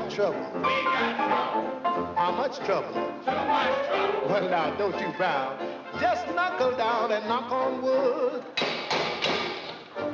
[0.00, 0.46] got trouble.
[0.54, 2.14] We got trouble.
[2.16, 2.92] How much trouble?
[2.92, 4.28] Too much trouble.
[4.28, 5.58] Well, now, don't you frown.
[6.00, 8.42] Just knuckle down and knock on wood.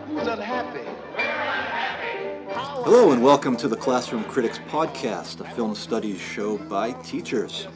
[0.09, 0.81] Who's unhappy?
[1.15, 2.53] Unhappy.
[2.83, 7.69] Hello and welcome to the Classroom Critics Podcast, a film studies show by teachers.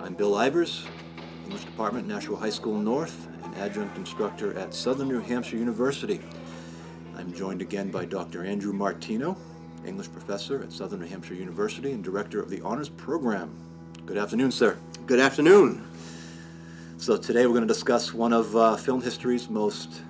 [0.00, 0.86] I'm Bill Ivers,
[1.44, 6.20] English Department, Nashua High School North, an adjunct instructor at Southern New Hampshire University.
[7.16, 8.44] I'm joined again by Dr.
[8.44, 9.36] Andrew Martino,
[9.86, 13.50] English professor at Southern New Hampshire University and director of the Honors Program.
[14.06, 14.76] Good afternoon, sir.
[15.06, 15.86] Good afternoon.
[16.98, 20.02] So today we're going to discuss one of uh, film history's most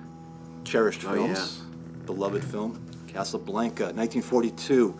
[0.65, 1.61] cherished Oh, films,
[2.05, 4.97] beloved film, Casablanca, 1942,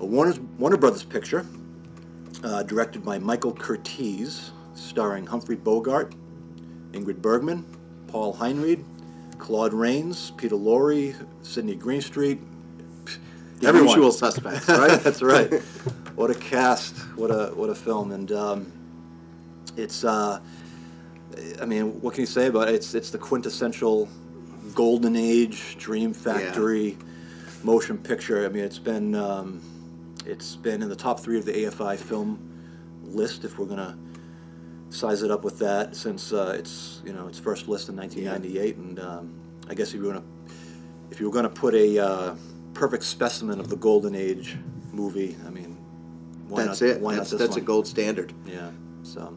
[0.00, 1.46] a Warner, Warner Brothers picture,
[2.44, 6.14] uh, directed by Michael Curtiz, starring Humphrey Bogart,
[6.92, 7.64] Ingrid Bergman,
[8.08, 8.84] Paul Henreid,
[9.38, 12.38] Claude Rains, Peter Lorre, Sidney Greenstreet,
[13.58, 13.88] The everyone.
[13.88, 15.00] usual suspects, right?
[15.02, 15.62] That's right.
[16.16, 16.96] What a cast!
[17.14, 18.10] What a what a film!
[18.10, 18.72] And um,
[19.76, 20.40] it's uh,
[21.60, 22.74] I mean, what can you say about it?
[22.74, 24.08] It's it's the quintessential
[24.74, 26.96] golden age dream factory
[27.62, 28.46] motion picture.
[28.46, 29.60] I mean, it's been um,
[30.24, 32.38] it's been in the top three of the AFI film
[33.02, 33.44] list.
[33.44, 33.98] If we're gonna
[34.88, 38.76] size it up with that, since uh, it's you know its first list in 1998,
[38.76, 40.24] and um, I guess if you were gonna
[41.10, 42.36] if you were gonna put a uh,
[42.76, 44.56] perfect specimen of the golden age
[44.92, 45.76] movie, I mean,
[46.48, 47.00] why That's not, it.
[47.00, 48.32] Why That's, that's a gold standard.
[48.46, 48.70] Yeah.
[49.02, 49.36] So,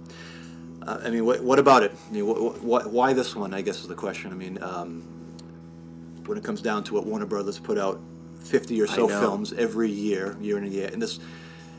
[0.86, 1.94] uh, I mean, what, what about it?
[2.10, 3.54] I mean, wh- wh- why this one?
[3.54, 4.32] I guess is the question.
[4.32, 5.02] I mean, um,
[6.26, 8.00] when it comes down to it, Warner Brothers put out
[8.44, 11.20] fifty or so films every year, year in a year, and this,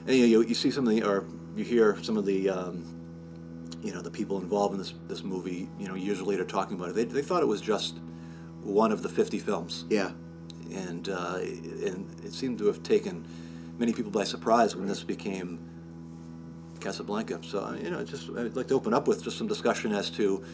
[0.07, 1.25] and, you, know, you you see some of the, or
[1.57, 2.49] you hear some of the.
[2.49, 2.97] Um,
[3.83, 5.67] you know the people involved in this this movie.
[5.79, 7.97] You know, years later talking about it, they, they thought it was just
[8.63, 10.11] one of the fifty films Yeah.
[10.73, 13.27] And uh, and it seemed to have taken
[13.79, 15.59] many people by surprise when this became
[16.81, 17.41] Casablanca.
[17.43, 20.45] So you know, just I'd like to open up with just some discussion as to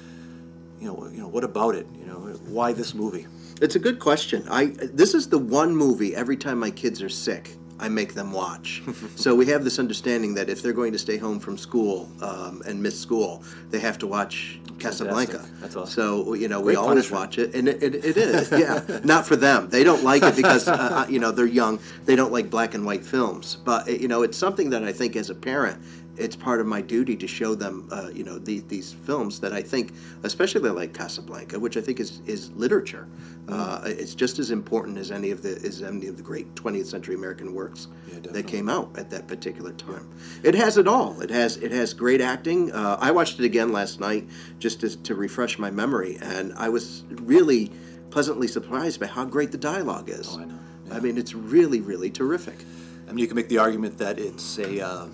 [0.81, 1.87] you know you know what about it?
[1.99, 3.27] You know, why this movie?
[3.61, 4.47] It's a good question.
[4.49, 8.33] I this is the one movie every time my kids are sick, I make them
[8.33, 8.83] watch.
[9.17, 12.63] so we have this understanding that if they're going to stay home from school um,
[12.67, 15.33] and miss school, they have to watch Casablanca.
[15.33, 15.61] Fantastic.
[15.61, 15.93] That's awesome.
[15.93, 17.21] So you know we always punishment.
[17.21, 19.01] watch it, and it, it, it is yeah.
[19.05, 19.69] Not for them.
[19.69, 21.79] They don't like it because uh, you know they're young.
[22.05, 23.57] They don't like black and white films.
[23.65, 25.81] But you know it's something that I think as a parent.
[26.19, 29.53] It's part of my duty to show them, uh, you know, these, these films that
[29.53, 33.07] I think, especially like Casablanca, which I think is, is literature.
[33.49, 36.87] Uh, it's just as important as any of the as any of the great 20th
[36.87, 40.09] century American works Yeah, that came out at that particular time.
[40.43, 41.21] It has it all.
[41.21, 42.73] It has it has great acting.
[42.73, 44.27] Uh, I watched it again last night
[44.59, 47.71] just to, to refresh my memory, and I was really
[48.11, 50.29] pleasantly surprised by how great the dialogue is.
[50.33, 50.59] Oh, I know.
[50.91, 52.65] I mean, it's really really terrific.
[53.09, 55.07] I mean, you can make the argument that it's a uh,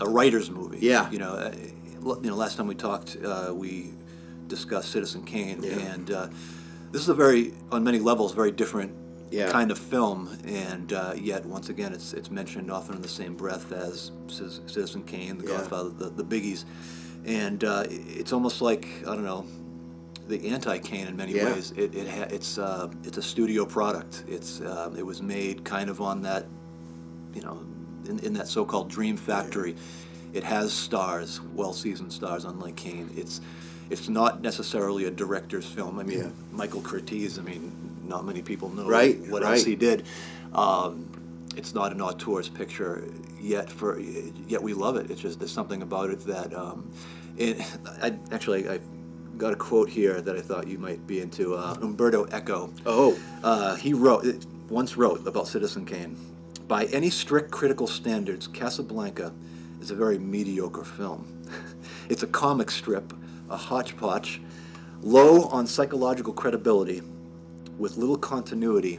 [0.00, 0.78] a writer's movie.
[0.80, 1.10] Yeah.
[1.10, 1.52] You know, uh,
[2.22, 2.36] you know.
[2.36, 3.92] Last time we talked, uh, we
[4.48, 5.78] discussed Citizen Kane, Yeah.
[5.78, 6.28] and uh,
[6.92, 8.92] this is a very, on many levels, very different
[9.30, 9.50] Yeah.
[9.50, 13.34] kind of film, and uh, yet once again, it's it's mentioned often in the same
[13.34, 15.56] breath as Citizen Kane, The Yeah.
[15.58, 16.64] Godfather, the, the Biggies,
[17.24, 19.44] and uh, it's almost like I don't know.
[20.28, 21.72] The anti-Kane in many ways.
[21.76, 24.24] It, it ha- it's uh, it's a studio product.
[24.28, 26.46] It's uh, it was made kind of on that
[27.32, 27.58] you know,
[28.08, 29.76] in, in that so-called dream factory,
[30.32, 33.10] it has stars, well-seasoned stars, unlike Kane.
[33.16, 33.40] It's
[33.88, 35.98] it's not necessarily a director's film.
[36.00, 36.28] I mean, Yeah.
[36.52, 37.38] Michael Curtiz.
[37.38, 37.70] I mean,
[38.04, 39.52] not many people know Right, what right.
[39.52, 40.04] else he did.
[40.52, 41.06] Um,
[41.56, 43.04] it's not an auteur's picture
[43.40, 43.70] yet.
[43.70, 45.10] For yet we love it.
[45.10, 46.52] It's just there's something about it that.
[46.54, 46.90] Um,
[47.38, 47.60] it,
[48.02, 48.80] I actually I
[49.38, 51.54] got a quote here that I thought you might be into.
[51.54, 52.72] Uh, Umberto Eco.
[52.86, 54.26] Oh, Uh, he wrote
[54.68, 56.16] once wrote about Citizen Kane.
[56.68, 59.32] By any strict critical standards, Casablanca
[59.80, 61.44] is a very mediocre film.
[62.08, 63.12] it's a comic strip,
[63.48, 64.40] a hodgepodge,
[65.00, 67.02] low on psychological credibility,
[67.78, 68.98] with little continuity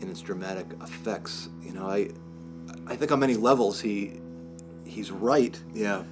[0.00, 1.48] in its dramatic effects.
[1.62, 2.10] You know, I,
[2.86, 4.20] I think on many levels he,
[4.84, 6.02] he's right yeah.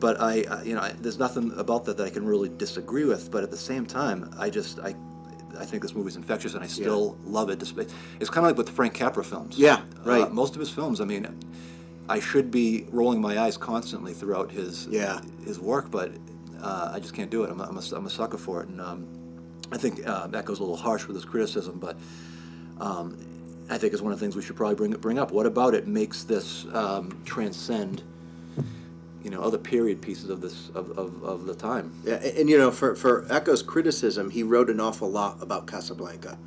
[0.00, 3.04] but I, I you know, I, there's nothing about that that I can really disagree
[3.04, 3.30] with.
[3.30, 4.94] But at the same time, I just, I,
[5.58, 7.58] I think this movie's infectious, and I still love it.
[7.58, 7.88] Despite,
[8.20, 9.58] it's kind of like with the Frank Capra films.
[9.58, 10.32] Yeah, Uh, right.
[10.32, 11.26] most of his films, I mean,
[12.08, 15.20] I should be rolling my eyes constantly throughout his Yeah.
[15.44, 16.12] his work, but
[16.62, 17.50] uh, I just can't do it.
[17.50, 19.06] I'm a, I'm a, I'm a sucker for it, and um,
[19.72, 21.96] I think uh, that goes a little harsh with his criticism, but.
[22.80, 23.16] Um,
[23.72, 25.30] I think is one of the things we should probably bring bring up.
[25.30, 28.02] What about it makes this um, transcend
[29.22, 31.92] you know other period pieces of this of, of, of the time.
[32.04, 35.66] Yeah, and, and, you know, for for Eco's criticism, he wrote an awful lot about
[35.66, 36.38] Casablanca.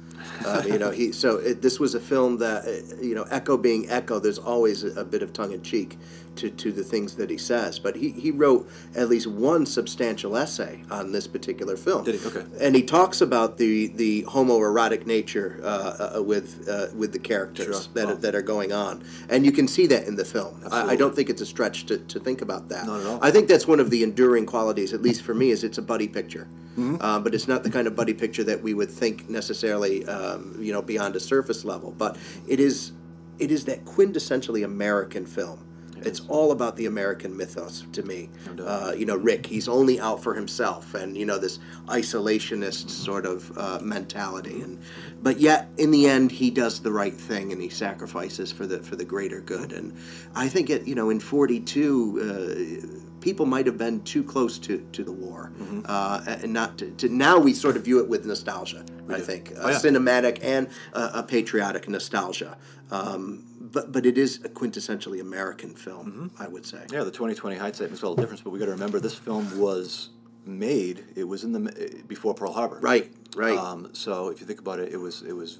[0.45, 3.57] Uh, you know, he so it, this was a film that uh, you know, Eco
[3.57, 5.97] being Eco, there's always a, a bit of tongue in cheek
[6.35, 7.77] to, to the things that he says.
[7.79, 12.03] But he, he wrote at least one substantial essay on this particular film.
[12.03, 12.27] Did he?
[12.27, 12.43] Okay.
[12.59, 17.83] And he talks about the, the homoerotic nature uh, uh, with uh, with the characters
[17.85, 17.93] Sure.
[17.93, 18.19] that, are, Wow.
[18.21, 20.61] that are going on, and you can see that in the film.
[20.71, 22.85] I, I don't think it's a stretch to, to think about that.
[22.87, 23.19] Not at all.
[23.21, 25.81] I think that's one of the enduring qualities, at least for me, is it's a
[25.81, 26.47] buddy picture.
[26.73, 26.95] Mm-hmm.
[27.01, 30.57] Uh, but it's not the kind of buddy picture that we would think necessarily, um,
[30.59, 31.91] you know, beyond a surface level.
[31.91, 32.17] But
[32.47, 32.91] it is,
[33.39, 35.59] it is that quintessentially American film.
[36.05, 38.29] it's all about the American mythos to me.
[38.59, 43.25] Uh, you know, Rick, he's only out for himself, and you know this isolationist sort
[43.25, 44.61] of uh, mentality.
[44.61, 44.79] And
[45.21, 48.79] but yet, in the end, he does the right thing, and he sacrifices for the
[48.79, 49.71] for the greater good.
[49.71, 49.95] And
[50.35, 53.01] I think it, you know, in '42.
[53.23, 55.49] People might have been too close to, to the war,
[55.85, 57.07] uh, and not to, to.
[57.07, 58.83] Now we sort of view it with nostalgia.
[59.07, 59.75] I think a Oh, yeah.
[59.77, 62.57] cinematic and a patriotic nostalgia.
[62.91, 66.81] Um, but but it is a quintessentially American film, I would say.
[66.91, 68.41] Yeah, the 2020 hindsight makes all the difference.
[68.41, 70.09] But we got to remember this film was
[70.45, 71.05] made.
[71.15, 72.79] It was in the eh, before Pearl Harbor.
[72.81, 73.57] Right, right.
[73.57, 75.59] Um, so if you think about it, it was it was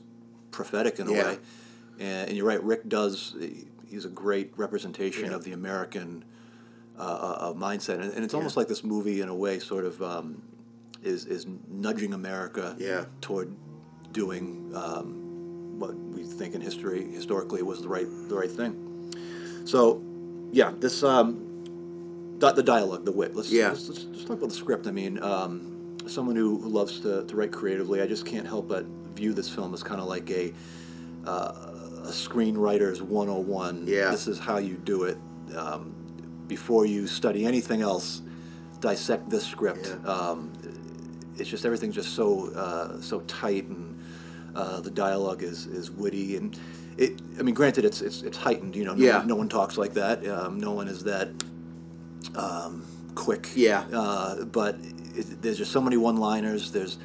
[0.52, 1.24] prophetic in a Yeah.
[1.24, 1.38] way.
[1.98, 2.62] And, and you're right.
[2.62, 3.38] Rick does.
[3.88, 5.36] He's a great representation Yeah.
[5.36, 6.26] of the American
[6.98, 10.02] uh, uh, mindset, and, and it's almost like this movie, in a way, sort of
[10.02, 10.42] um,
[11.02, 13.06] is is nudging America Yeah.
[13.22, 13.54] toward
[14.12, 19.12] doing um, what we think in history historically was the right the right thing.
[19.66, 20.02] So,
[20.52, 23.36] yeah, this um, di- the dialogue, the wit.
[23.36, 23.70] Let's, Yeah.
[23.70, 24.88] let's, let's, let's talk about the script.
[24.88, 28.68] I mean, um, someone who, who loves to, to write creatively, I just can't help
[28.68, 28.86] but
[29.16, 30.54] view this film as kind of like a
[31.26, 31.70] uh,
[32.04, 33.88] a screenwriter's 101.
[33.88, 34.12] Yeah.
[34.12, 35.18] This is how you do it.
[35.56, 35.96] Um,
[36.48, 38.22] before you study anything else,
[38.80, 39.96] dissect this script.
[40.04, 40.12] Yeah.
[40.12, 40.52] Um,
[41.38, 44.00] it's just everything's just so uh, so tight and
[44.56, 46.58] uh, the dialogue is, is witty and
[46.98, 47.20] it.
[47.40, 48.76] I mean, granted, it's it's, it's heightened.
[48.76, 49.18] You know, no, Yeah.
[49.20, 50.28] one, no one talks like that.
[50.28, 51.30] Um, no one is that
[52.36, 52.86] um,
[53.16, 53.50] quick.
[53.56, 53.86] Yeah.
[53.92, 54.76] Uh, but
[55.16, 56.72] it, there's just so many one-liners.
[56.72, 56.98] There's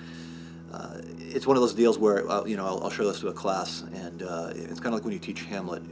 [0.73, 3.29] uh, it's one of those deals where uh, you know I'll, I'll show this to
[3.29, 5.83] a class, and uh, it's kind of like when you teach Hamlet.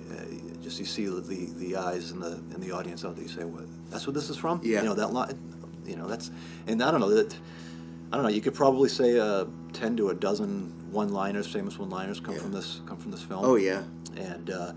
[0.66, 3.22] Just you see the, the, the eyes in the in the audience out there.
[3.22, 3.66] You say, "What?
[3.88, 4.80] That's what this is from?" Yeah.
[4.80, 5.38] You know that line.
[5.86, 6.32] You know that's
[6.66, 7.32] and I don't know that.
[8.12, 8.30] I don't know.
[8.30, 12.40] You could probably say uh, ten to a dozen one-liners, famous one-liners, come Yeah.
[12.40, 13.84] from this come from this film Oh yeah,
[14.16, 14.72] and uh,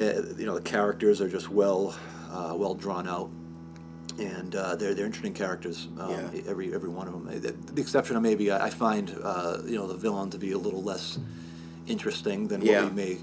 [0.00, 0.04] uh,
[0.38, 1.98] you know the characters are just well
[2.30, 3.28] uh, well drawn out,
[4.20, 5.88] and uh, they're they're interesting characters.
[5.98, 6.42] Um, Yeah.
[6.46, 7.24] Every every one of them.
[7.74, 10.82] The, exception of maybe I, find uh, you know the villain to be a little
[10.84, 11.18] less
[11.88, 12.84] interesting than Yeah.
[12.84, 13.18] what we may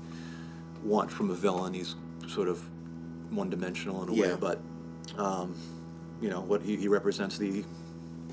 [0.84, 1.74] want from a villain.
[1.74, 1.96] He's
[2.28, 2.62] sort of
[3.32, 4.34] one dimensional in a Yeah.
[4.34, 4.60] way, but
[5.18, 5.56] um,
[6.22, 7.64] you know what he, he represents the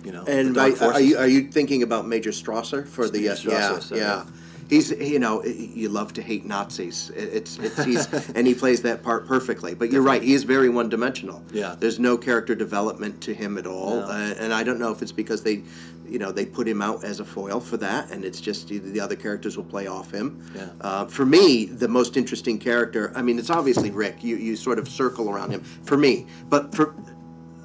[0.04, 3.50] you know and I, are you are you thinking about Major Strasser for the Major
[3.50, 4.00] uh, yeah so, yeah.
[4.02, 4.24] yeah.
[4.68, 7.10] He's you know you love to hate Nazis.
[7.14, 9.74] It's it's he's and he plays that part perfectly.
[9.74, 11.44] But you're right, he is very one dimensional.
[11.52, 11.76] Yeah.
[11.78, 14.06] There's no character development to him at all, No.
[14.06, 15.62] uh, and I don't know if it's because they,
[16.08, 18.78] you know, they put him out as a foil for that, and it's just the
[18.78, 20.42] the other characters will play off him.
[20.54, 20.68] Yeah.
[20.80, 23.12] Uh, for me, the most interesting character.
[23.14, 24.22] I mean, it's obviously Rick.
[24.22, 26.94] You you sort of circle around him for me, but for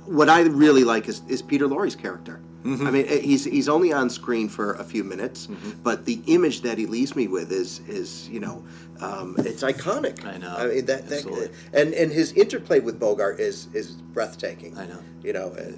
[0.05, 2.41] what I really like is, is Peter Lorre's character.
[2.63, 2.87] Mm-hmm.
[2.87, 5.47] I mean, eh, he's he's only on screen for a few minutes,
[5.83, 8.63] but the image that he leaves me with is is you know,
[8.99, 10.23] um, it's iconic.
[10.25, 10.55] I know.
[10.55, 11.49] I mean that, that Absolutely.
[11.73, 14.77] and and his interplay with Bogart is is breathtaking.
[14.77, 14.99] I know.
[15.23, 15.71] You know, eh,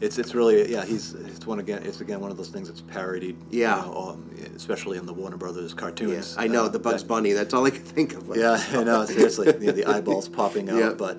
[0.00, 2.82] It's it's really yeah he's it's one again it's again one of those things that's
[2.82, 3.80] parodied Yeah.
[3.86, 7.02] you know, um, especially in the Warner Brothers yeah, cartoons I know Uh, the Bugs
[7.02, 7.32] that- Bunny.
[7.32, 8.36] That's all I can think of.
[8.36, 10.90] yeah I know seriously you know, the eyeballs popping out Yeah.
[10.90, 11.18] but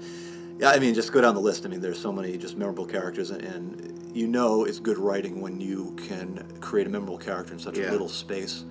[0.59, 2.85] yeah I mean just go down the list I mean there's so many just memorable
[2.85, 7.53] characters and, and you know it's good writing when you can create a memorable character
[7.53, 7.89] in such Yeah.
[7.89, 8.63] a little space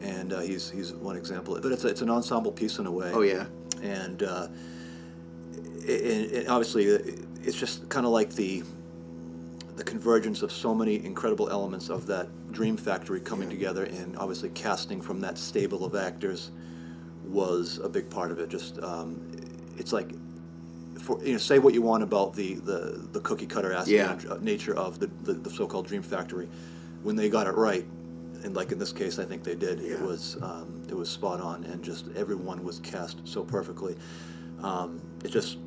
[0.00, 2.90] and uh, he's he's one example but it's a, it's an ensemble piece in a
[2.90, 3.44] way Oh yeah,
[3.82, 4.48] and uh,
[5.86, 6.84] it, it, obviously
[7.42, 8.62] it's just kind of like the
[9.76, 14.48] the convergence of so many incredible elements of that dream factory coming together and obviously
[14.50, 16.50] casting from that stable of actors
[17.24, 18.48] was a big part of it.
[18.48, 19.20] Just um,
[19.76, 20.10] it's like
[21.00, 24.36] for you know say what you want about the the, the cookie cutter aspect Yeah.
[24.40, 26.48] nature of the, the, the so-called dream factory.
[27.02, 27.84] When they got it right
[28.44, 31.40] and like in this case i think they did it was um, it was spot
[31.40, 33.96] on and just everyone was cast so perfectly.
[34.62, 35.58] Um, it just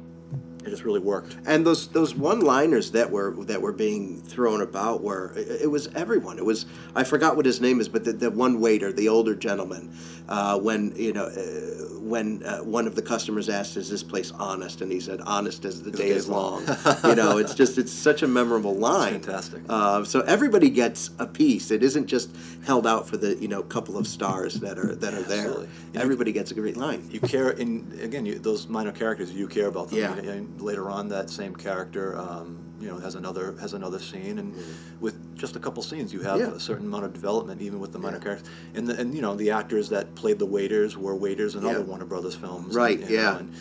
[0.67, 5.01] it just really worked and those those one-liners that were that were being thrown about
[5.01, 6.37] were it, it was everyone.
[6.37, 9.35] It was I forgot what his name is, but the, the one waiter, the older
[9.35, 9.93] gentleman,
[10.27, 14.31] uh, when you know uh, when uh, one of the customers asked, "Is this place
[14.31, 16.77] honest?" and he said, "Honest as the day day is long." long.
[17.03, 19.13] you know, it's just it's such a memorable line.
[19.21, 19.61] fantastic.
[19.69, 21.71] Uh, so everybody gets a piece.
[21.71, 22.29] It isn't just
[22.65, 25.47] held out for the you know couple of stars that are that are there.
[25.47, 25.69] Absolutely.
[25.95, 27.07] Everybody gets a great line.
[27.11, 30.13] you care in again you, those minor characters you care about them Yeah.
[30.15, 34.37] and, and later on that same character um, you know has another has another scene
[34.39, 34.53] and
[35.01, 36.39] with just a couple scenes you have.
[36.39, 36.51] Yeah.
[36.53, 38.23] a certain amount of development even with the minor Yeah.
[38.23, 41.63] characters and the, and you know the actors that played the waiters were waiters in
[41.63, 41.69] Yeah.
[41.71, 43.37] other Warner Brothers films Right, and, know, yeah.
[43.39, 43.53] and,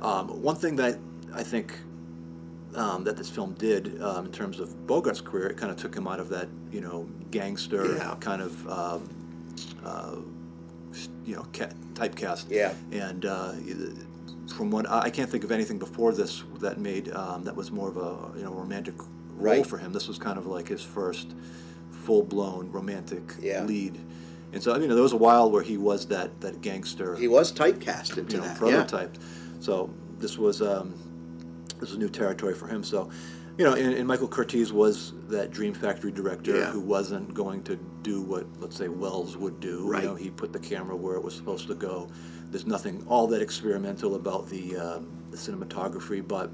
[0.00, 0.98] um, one thing that
[1.34, 1.74] I think
[2.74, 5.94] um, that this film did um, in terms of Bogart's career it kind of took
[5.94, 8.14] him out of that you know gangster Yeah.
[8.20, 9.08] kind of um,
[9.84, 10.16] uh,
[11.26, 12.72] you know ca- typecast Yeah.
[12.90, 13.52] and uh,
[14.56, 17.88] from what I can't think of anything before this that made um, that was more
[17.88, 19.08] of a you know romantic role
[19.56, 19.66] Right.
[19.66, 19.92] for him.
[19.92, 21.34] This was kind of like his first
[21.90, 23.64] full blown romantic Yeah.
[23.64, 23.98] lead,
[24.52, 27.28] and so I mean there was a while where he was that that gangster He
[27.28, 28.58] was typecast into you know that.
[28.58, 29.16] prototyped.
[29.60, 30.94] So this was um,
[31.80, 32.82] this was new territory for him.
[32.84, 33.10] So
[33.58, 36.70] you know, and, and Michael Curtiz was that Dream Factory director Yeah.
[36.70, 39.86] who wasn't going to do what let's say Welles would do.
[39.88, 40.02] Right.
[40.02, 42.08] You know, he put the camera where it was supposed to go.
[42.52, 46.50] There's nothing all that experimental about the, um, the cinematography, but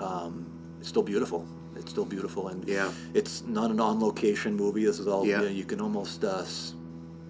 [0.00, 0.50] um,
[0.80, 1.46] it's still beautiful.
[1.76, 2.90] It's still beautiful, and Yeah.
[3.12, 4.84] it's not an on-location movie.
[4.84, 5.40] This is all Yeah.
[5.40, 6.74] you, know, you can almost uh, s-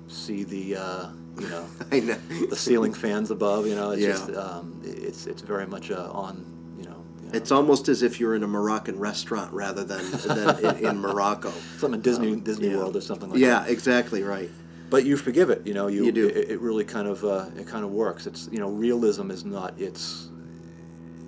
[0.06, 1.06] see the uh,
[1.40, 2.16] you know know.
[2.48, 3.66] the ceiling fans above.
[3.66, 4.08] You know, it's Yeah.
[4.12, 6.44] just um, it's it's very much uh, on.
[6.78, 10.84] You know, It's almost as if you're in a Moroccan restaurant rather than, than in,
[10.86, 11.52] in Morocco.
[11.78, 12.78] something Disney Disney Um, yeah.
[12.78, 13.66] World or something like Yeah, that.
[13.66, 14.50] Yeah, exactly right.
[14.90, 15.66] But you forgive it.
[15.66, 16.28] You know, you, You do.
[16.28, 18.26] It, it really kind of uh, it kind of works.
[18.26, 20.28] It's you know, realism is not its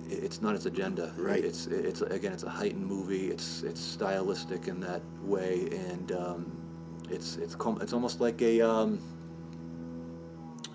[0.09, 1.13] it's not its agenda.
[1.17, 1.43] Right.
[1.43, 3.27] It's it's again it's a heightened movie.
[3.27, 6.51] It's it's stylistic in that way, and um,
[7.09, 8.99] it's it's com- it's almost like a um,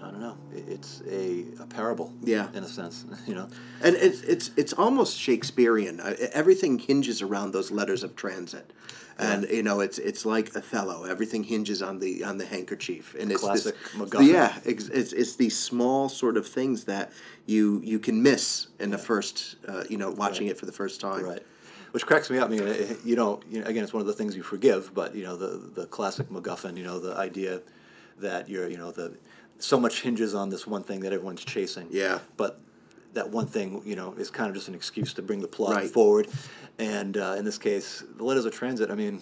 [0.02, 0.36] I don't know.
[0.54, 2.12] It's a, a parable.
[2.22, 2.48] Yeah.
[2.54, 3.48] In a sense, you know.
[3.82, 6.00] And it's it's it's almost Shakespearean.
[6.32, 8.72] Everything hinges around those letters of transit,
[9.18, 11.04] and you know it's it's like Othello.
[11.04, 14.32] Everything hinges on the on the handkerchief, and it's Classic this, MacGuffin.
[14.32, 17.10] Yeah, it's, it's it's these small sort of things that
[17.46, 20.52] you you can miss in the first uh, you know watching Right.
[20.56, 21.24] it for the first time.
[21.24, 21.42] Right.
[21.92, 22.48] Which cracks me up.
[22.48, 24.92] I mean, it- you know, you know, again, it's one of the things you forgive,
[24.94, 26.76] but you know, the the classic MacGuffin.
[26.76, 27.62] You know, the idea
[28.18, 29.14] that you're, you know, the
[29.58, 31.88] so much hinges on this one thing that everyone's chasing.
[31.90, 32.20] Yeah.
[32.36, 32.60] But
[33.14, 35.74] that one thing, you know, is kind of just an excuse to bring the plot
[35.74, 35.90] Right.
[35.90, 36.28] forward.
[36.78, 38.90] And uh, in this case, the letters of transit.
[38.90, 39.20] I mean,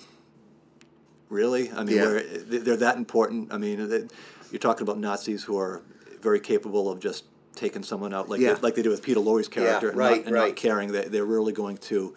[1.28, 1.70] really?
[1.72, 2.20] I mean, Yeah.
[2.46, 3.52] they're that important.
[3.52, 4.10] I mean, that-
[4.52, 5.82] you're talking about Nazis who are
[6.20, 7.24] very capable of just
[7.54, 8.58] taking someone out, like Yeah.
[8.60, 10.48] like they did with Peter Lorre's character, and, right, not, and right.
[10.48, 10.92] not caring.
[10.92, 12.14] They, they're really going to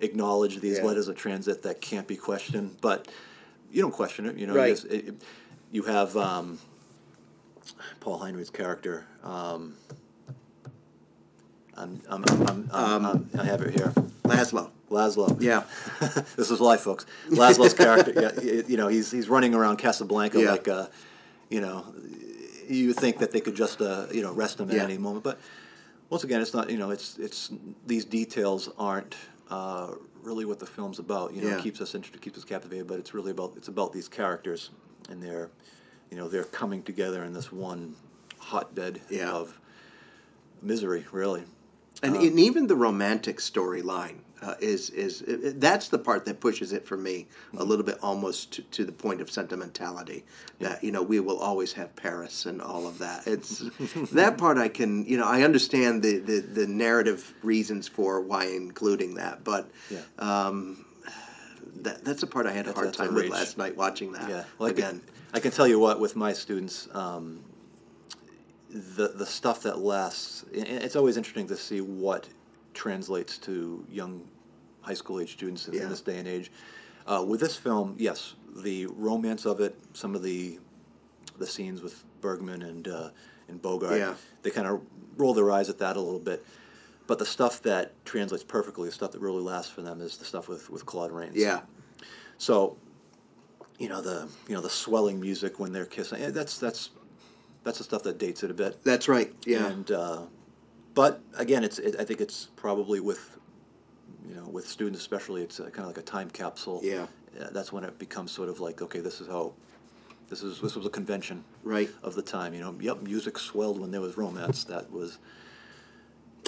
[0.00, 0.84] acknowledge these Yeah.
[0.84, 2.76] letters of transit that can't be questioned.
[2.80, 3.08] But
[3.70, 4.36] you don't question it.
[4.38, 4.68] You know, Right.
[4.68, 5.14] you, just- it-
[5.70, 6.58] you have um,
[8.00, 9.06] Paul Henreid's character.
[9.22, 9.74] Um,
[11.76, 13.92] I'm, I'm, I'm, I'm, Um, I have it here.
[14.24, 14.70] Laszlo.
[14.90, 15.40] Laszlo.
[15.40, 15.62] Yeah.
[16.36, 17.06] this is life, folks.
[17.30, 20.50] Laszlo's character, yeah, y- you know, he's he's running around Casablanca Yeah.
[20.52, 20.86] like, uh,
[21.50, 21.84] you know,
[22.68, 24.84] you think that they could just, uh, you know, arrest him at Yeah.
[24.84, 25.38] any moment, but
[26.10, 26.70] once again, it's not.
[26.70, 27.50] You know, it's it's
[27.86, 29.14] these details aren't
[29.50, 31.34] uh, really what the film's about.
[31.34, 31.58] You know, Yeah.
[31.58, 34.70] it keeps us interested, keeps us captivated, but it's really about it's about these characters
[35.10, 35.50] and their,
[36.10, 37.94] you know, they're coming together in this one
[38.38, 39.30] hotbed Yeah.
[39.32, 39.58] of
[40.62, 41.44] misery, really.
[42.02, 46.38] And, Um, and even the romantic storyline uh, is is it, that's the part that
[46.38, 50.24] pushes it for me a little bit almost to, to the point of sentimentality
[50.60, 53.26] that you know we will always have Paris and all of that.
[53.26, 53.64] It's
[54.12, 58.44] that part I can you know I understand the, the, the narrative reasons for why
[58.44, 60.02] including that, but Yeah.
[60.20, 60.84] um,
[61.82, 63.76] that that's a part I had a That's- hard that's a time with last night
[63.76, 64.28] watching that.
[64.30, 65.00] Yeah, well, I can- again.
[65.34, 67.40] I can tell you what with my students, um,
[68.70, 70.44] the the stuff that lasts.
[70.52, 72.28] It's always interesting to see what
[72.74, 74.26] translates to young
[74.82, 75.82] high school age students in, Yeah.
[75.82, 76.50] in this day and age.
[77.06, 80.58] Uh, with this film, yes, the romance of it, some of the
[81.38, 83.10] the scenes with Bergman and uh,
[83.48, 84.14] and Bogart, Yeah.
[84.42, 84.80] they kind of
[85.16, 86.44] roll their eyes at that a little bit.
[87.06, 90.26] But the stuff that translates perfectly, the stuff that really lasts for them, is the
[90.26, 91.36] stuff with, with Claude Rains.
[91.36, 91.60] Yeah,
[92.36, 92.76] So,
[93.78, 96.20] you know the you know the swelling music when they're kissing.
[96.22, 96.90] eh, That's that's
[97.64, 98.82] that's the stuff that dates it a bit.
[98.84, 99.32] that's right.
[99.46, 100.20] Yeah, And uh,
[100.94, 103.36] but again, it's it, I think it's probably with
[104.28, 106.80] you know with students especially, it's kind of like a time capsule.
[106.82, 107.06] Yeah.
[107.38, 109.52] Uh, that's when it becomes sort of like okay, this is how.
[110.30, 111.88] This is this was a convention Right.
[112.02, 112.74] of the time, you know.
[112.78, 114.62] Yep, music swelled when there was romance.
[114.64, 115.18] That was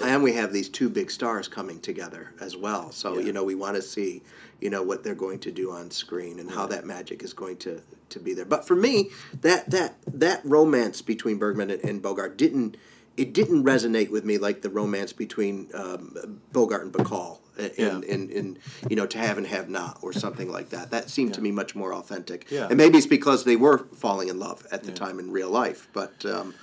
[0.02, 2.90] and we have these two big stars coming together as well.
[2.92, 3.26] So Yeah.
[3.26, 4.22] you know we want to see
[4.60, 7.56] you know what they're going to do on screen and how that magic is going
[7.58, 7.80] to
[8.10, 8.44] to be there.
[8.44, 12.76] But for me, that that that romance between Bergman and, and Bogart didn't
[13.16, 17.38] it didn't resonate with me like the romance between um, Bogart and Bacall.
[17.58, 18.00] In, Yeah.
[18.14, 20.90] in, in, you know, to have and have not, or something like that.
[20.92, 22.46] That seemed to me much more authentic.
[22.50, 22.68] Yeah.
[22.68, 24.94] And maybe it's because they were falling in love at the Yeah.
[24.94, 25.86] time in real life.
[25.92, 26.54] But um,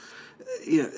[0.65, 0.89] you know,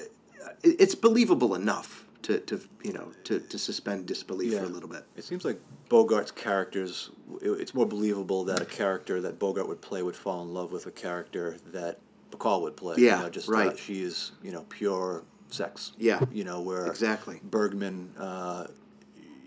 [0.64, 4.90] it- it's believable enough to, to you know to, to suspend disbelief for a little
[4.90, 5.06] bit.
[5.16, 5.60] It seems like
[5.90, 7.12] Bogart's characters.
[7.42, 10.86] It's more believable that a character that Bogart would play would fall in love with
[10.86, 12.00] a character that
[12.32, 12.96] Bacall would play.
[12.98, 13.74] Yeah, you know, just right.
[13.74, 15.94] Uh, she is, you know, pure sex.
[15.98, 17.40] Yeah, You know where exactly.
[17.44, 18.14] Bergman.
[18.18, 18.68] Uh,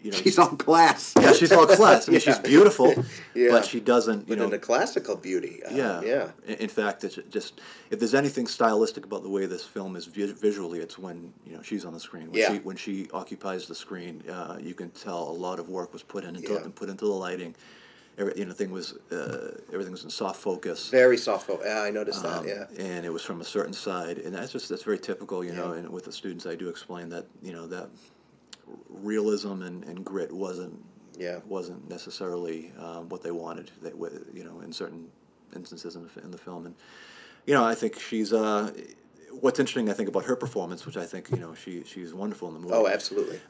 [0.03, 1.15] you know, She's all class.
[1.21, 2.09] yeah, she's all class.
[2.09, 2.93] I mean, she's beautiful,
[3.35, 3.51] Yeah.
[3.51, 4.21] but she doesn't.
[4.29, 5.63] You But know, in a classical beauty.
[5.65, 6.31] uh, yeah, yeah.
[6.47, 10.07] In, in fact, it's just if there's anything stylistic about the way this film is
[10.07, 12.31] vi- visually, it's when you know she's on the screen.
[12.31, 12.53] When Yeah.
[12.53, 16.03] she when she occupies the screen, uh, you can tell a lot of work was
[16.03, 16.67] put in into, Yeah.
[16.75, 17.55] put into the lighting.
[18.19, 20.91] Every, you know, thing was uh, everything was in soft focus.
[20.91, 21.47] Very soft.
[21.47, 22.69] fo- Yeah, I noticed Um, that.
[22.77, 22.85] Yeah.
[22.85, 25.73] and it was from a certain side, and that's just that's very typical, you know.
[25.73, 27.89] And with the students, I do explain that you know that
[28.89, 30.85] realism and, and grit wasn't
[31.19, 31.41] Yeah.
[31.47, 33.71] wasn't necessarily um, what they wanted.
[33.83, 33.95] That
[34.35, 35.09] you know, in certain
[35.55, 36.75] instances in the, in the film, and
[37.47, 38.33] you know, I think she's.
[38.33, 38.71] Uh,
[39.41, 42.49] what's interesting, I think, about her performance, which I think you know she she's wonderful
[42.49, 42.75] in the movie.
[42.75, 43.41] Oh, absolutely.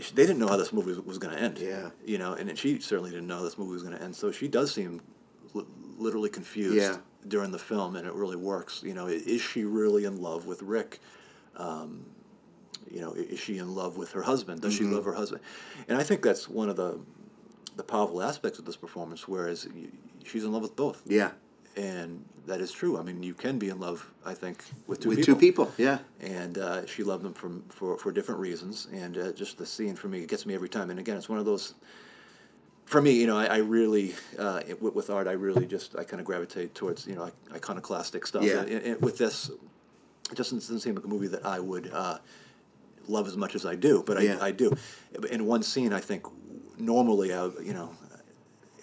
[0.00, 1.58] She- they didn't know how this movie was, going to end.
[1.58, 1.90] Yeah.
[2.06, 4.16] You know, and she certainly didn't know this movie was going to end.
[4.16, 5.02] So she does seem
[5.52, 5.66] li-
[5.98, 6.96] literally confused Yeah.
[7.28, 8.82] during the film, and it really works.
[8.82, 11.00] You know, is she really in love with Rick?
[11.56, 12.06] Um,
[12.90, 14.60] you know, is she in love with her husband?
[14.60, 14.88] Does Mm-hmm.
[14.90, 15.42] she love her husband?
[15.88, 16.98] And I think that's one of the
[17.76, 19.26] the powerful aspects of this performance.
[19.28, 19.68] Whereas
[20.24, 21.30] she's in love with both, Yeah.
[21.76, 22.98] and that is true.
[22.98, 25.72] I mean, you can be in love, I think, with two With people two people.
[25.78, 25.98] Yeah.
[26.20, 28.88] and uh, she loved them from for, for different reasons.
[28.92, 30.90] And uh, just the scene for me it gets me every time.
[30.90, 31.74] And again, it's one of those.
[32.86, 36.02] For me, you know, I, I really uh, it- with, art, I really just I
[36.02, 38.42] kind of gravitate towards you know iconoclastic stuff.
[38.42, 38.62] Yeah.
[38.62, 39.48] And, and with this,
[40.30, 42.18] it just doesn't seem like a movie that I would uh,
[43.10, 44.02] love as much as I do.
[44.06, 44.38] But I, Yeah.
[44.40, 44.72] I do.
[45.30, 46.26] In one scene, I think
[46.78, 47.90] normally I you know.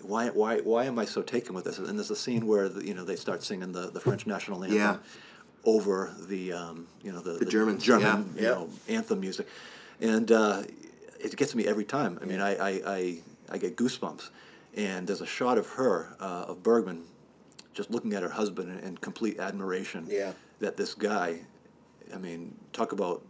[0.02, 1.80] Why, why, why am I so taken with this?
[1.80, 4.64] And there's a scene where the, you know they start singing the, the French national
[4.64, 4.98] anthem Yeah.
[5.66, 9.48] over the um, you know the, the, Germans, German yeah, you know anthem music,
[10.00, 10.64] and uh,
[11.20, 12.20] it gets me every time.
[12.22, 13.18] I mean, I, I, I,
[13.50, 14.30] I get goosebumps,
[14.78, 17.04] and there's a shot of her uh, of Bergman
[17.74, 20.06] just looking at her husband in, in complete admiration.
[20.10, 20.32] Yeah.
[20.60, 21.42] that this guy,
[22.14, 23.24] I mean, talk about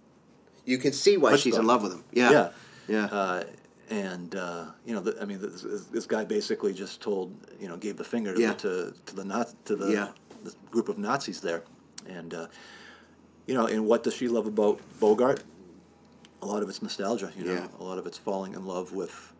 [0.68, 2.04] You can see why Touch she's in love with him.
[2.12, 2.32] Yeah.
[2.32, 2.50] yeah.
[2.90, 3.06] Yeah.
[3.06, 3.44] Uh,
[3.90, 7.78] and uh, you know, the, I mean, this, this- guy basically just told, you know,
[7.78, 8.54] gave the finger to Yeah.
[8.54, 10.10] to, to the to the, Yeah.
[10.44, 11.64] the group of Nazis there,
[12.06, 12.48] and uh,
[13.48, 15.44] you know, and what does she love about Bogart?
[16.42, 17.32] A lot of it's nostalgia.
[17.38, 17.68] You know, Yeah.
[17.80, 19.34] a lot of it's falling in love with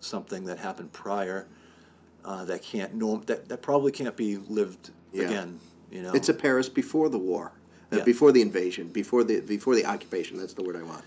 [0.00, 1.46] something that happened prior
[2.24, 5.58] uh, that can't norm that, that probably can't be lived again.
[5.90, 7.52] You know, It's a Paris before the war,
[7.92, 8.04] uh, Yeah.
[8.04, 10.36] before the invasion, before the before the occupation.
[10.38, 11.04] That's the word I want.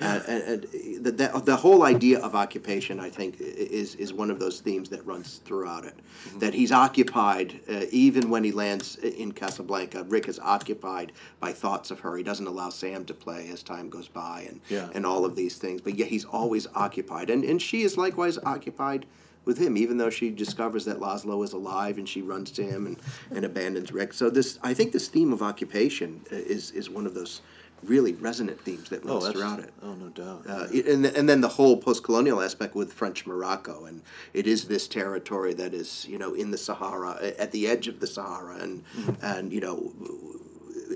[0.00, 0.62] Uh, and and
[1.04, 4.88] the, the, the whole idea of occupation, I think, is is one of those themes
[4.90, 5.94] that runs throughout it.
[5.96, 6.38] Mm-hmm.
[6.38, 10.04] That he's occupied, uh, even when he lands in Casablanca.
[10.04, 11.10] Rick is occupied
[11.40, 12.16] by thoughts of her.
[12.16, 14.88] He doesn't allow Sam to play as time goes by, and Yeah.
[14.94, 15.80] and all of these things.
[15.80, 19.04] But yet he's always occupied, and and she is likewise occupied
[19.48, 22.86] with him, even though she discovers that Laszlo is alive and she runs to him
[22.86, 22.96] and,
[23.34, 24.12] and abandons Rick.
[24.12, 27.40] So this, I think, this theme of occupation is is one of those
[27.84, 29.72] really resonant themes that oh, runs that's, throughout it.
[29.82, 30.42] Oh, no doubt.
[30.48, 34.02] Uh, it- and, and then the whole post-colonial aspect with French Morocco, and
[34.34, 37.98] it is this territory that is, you know, in the Sahara, at the edge of
[38.00, 39.24] the Sahara, and Mm-hmm.
[39.24, 39.92] and you know,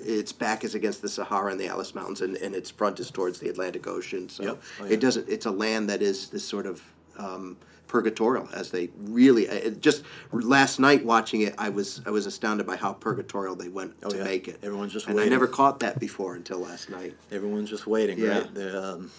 [0.04, 3.10] its back is against the Sahara and the Atlas Mountains, and, and its front is
[3.10, 4.28] towards the Atlantic Ocean.
[4.28, 4.62] So Yep.
[4.80, 4.92] Oh, yeah.
[4.94, 5.28] it doesn't.
[5.28, 6.82] It's a land that is this sort of
[7.18, 7.56] um,
[7.92, 9.44] purgatorial, as they really.
[9.44, 10.02] It just
[10.32, 14.08] last night watching it, I was I was astounded by how purgatorial they went Oh,
[14.08, 14.24] to yeah.
[14.24, 14.58] make it.
[14.62, 17.14] Everyone's just and I never caught that before until last night.
[17.30, 18.38] Everyone's just waiting, Yeah.
[18.38, 18.54] right?
[18.54, 19.10] They're, um,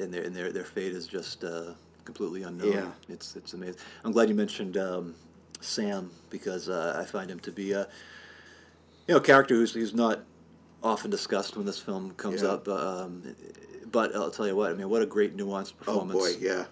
[0.00, 2.72] and their and their their fate is just uh, completely unknown.
[2.72, 2.90] Yeah.
[3.08, 3.76] It's it's amazing.
[4.04, 5.14] I'm glad you mentioned um,
[5.60, 7.86] Sam because uh, I find him to be a
[9.06, 10.18] you know character who's who's not
[10.82, 12.48] often discussed when this film comes Yeah.
[12.48, 12.66] up.
[12.66, 13.22] Um,
[13.96, 14.70] but I'll tell you what.
[14.70, 15.86] I mean, what a great nuanced performance.
[15.88, 16.64] Oh performance boy, yeah.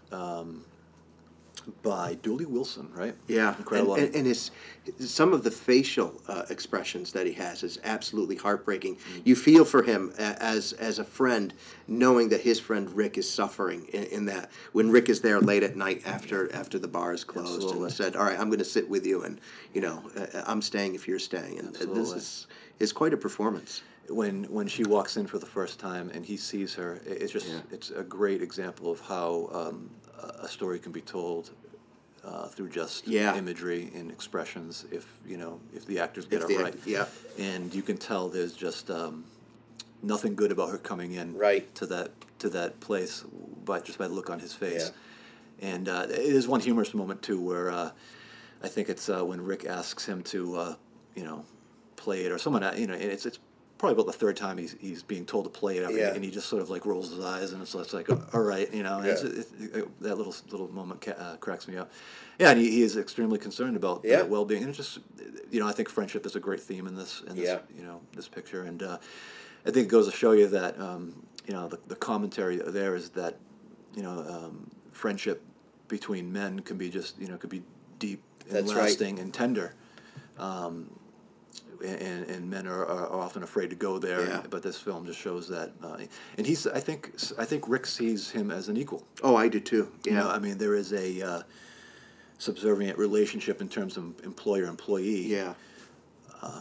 [1.82, 3.14] by Dooley Wilson, right?
[3.28, 3.94] Yeah, incredible.
[3.94, 4.50] And, and, and his
[4.98, 8.96] some of the facial uh, expressions that he has is absolutely heartbreaking.
[8.96, 9.22] Mm.
[9.24, 11.54] You feel for him as as a friend,
[11.88, 14.50] knowing that his friend Rick is suffering in, in that.
[14.72, 17.84] When Rick is there late at night after after the bar is closed Absolutely.
[17.84, 19.40] and said, "All right, I'm going to sit with you, and
[19.72, 22.46] you know, uh, I'm staying if you're staying." And uh, this is
[22.80, 23.80] is quite a performance.
[24.08, 27.32] When when she walks in for the first time and he sees her, it- it's
[27.32, 27.60] just Yeah.
[27.70, 29.90] it's a great example of how um,
[30.40, 31.50] a story can be told
[32.24, 33.36] uh, through just Yeah.
[33.36, 34.84] imagery and expressions.
[34.90, 37.06] If you know if the actors get If it right, act- yeah.
[37.38, 39.24] and you can tell there's just um,
[40.02, 41.72] nothing good about her coming in Right.
[41.76, 43.24] to that to that place
[43.64, 44.90] by just by the look on his face.
[45.60, 45.68] Yeah.
[45.70, 47.90] And uh, it is one humorous moment too, where uh,
[48.62, 50.74] I think it's uh, when Rick asks him to, uh,
[51.14, 51.44] you know,
[51.96, 53.38] play it, or someone, uh, you know, and it's it's
[53.84, 56.14] probably about the third time he's, he's being told to play it, Yeah.
[56.14, 58.72] and he just sort of like rolls his eyes, and it's, it's like, all right,
[58.72, 59.12] you know, Yeah.
[59.12, 61.90] it, it, that little little moment ca- uh, cracks me up.
[62.38, 64.20] Yeah, and he, he is extremely concerned about Yeah.
[64.20, 65.00] uh, well-being, and it's just,
[65.50, 68.00] you know, I think friendship is a great theme in this, in this, you know,
[68.16, 68.96] this picture, and uh,
[69.66, 72.94] I think it goes to show you that, um, you know, the, the commentary there
[72.96, 73.36] is that,
[73.94, 75.42] you know, um, friendship
[75.88, 77.62] between men can be just, you know, could be
[77.98, 78.84] deep and That's right.
[78.84, 79.74] lasting and tender.
[80.38, 80.90] Um,
[81.84, 84.42] and, and men are, are often afraid to go there, Yeah.
[84.50, 85.72] but this film just shows that.
[85.82, 85.98] Uh,
[86.38, 89.06] and he's, I think, I think Rick sees him as an equal.
[89.22, 89.90] Oh, I do too.
[90.04, 90.12] Yeah.
[90.12, 91.42] You know, I mean, there is a uh,
[92.38, 95.26] subservient relationship in terms of employer-employee.
[95.26, 95.54] yeah.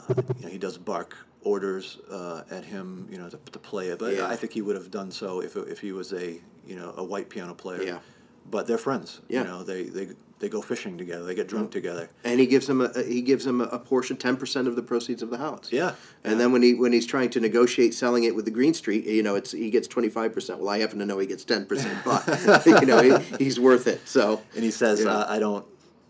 [0.10, 4.00] You know, he does bark orders uh, at him, you know, to, to play it.
[4.00, 4.28] But Yeah.
[4.28, 7.04] I think he would have done so if, if he was a, you know, a
[7.04, 7.84] white piano player.
[7.84, 8.00] Yeah.
[8.50, 9.22] But they're friends.
[9.30, 9.40] Yeah.
[9.42, 11.24] You know, they, they, they go fishing together.
[11.24, 12.10] They get drunk together.
[12.24, 14.84] And he gives him a he gives him a, a portion, ten percent of the
[14.84, 15.70] proceeds of the house.
[15.72, 15.96] Yeah.
[16.26, 19.24] And then when he when he's trying to negotiate selling it with the Greenstreet, you
[19.24, 20.60] know, it's he gets twenty five percent.
[20.60, 22.28] Well, I happen to know he gets ten percent, but
[22.66, 24.06] you know, he, he's worth it.
[24.08, 25.12] So And he says, Yeah.
[25.16, 25.66] uh, "I don't,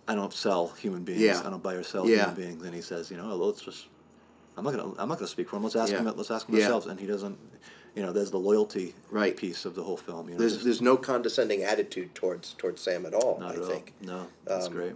[0.08, 1.22] I don't sell human beings.
[1.22, 1.40] Yeah.
[1.46, 2.22] I don't buy or sell Yeah.
[2.32, 3.86] human beings." And he says, "You know, let's just,
[4.58, 5.64] I'm not gonna, I'm not gonna speak for him.
[5.64, 6.00] Let's ask Yeah.
[6.00, 6.06] him.
[6.18, 7.38] Let's ask him ourselves." And he doesn't,
[7.96, 9.36] you know, there's the loyalty Right.
[9.38, 10.28] piece of the whole film.
[10.30, 13.40] You know, there's there's no condescending attitude towards towards Sam at all.
[13.40, 13.94] not I at think.
[14.02, 14.08] all.
[14.08, 14.94] No, that's Um, great.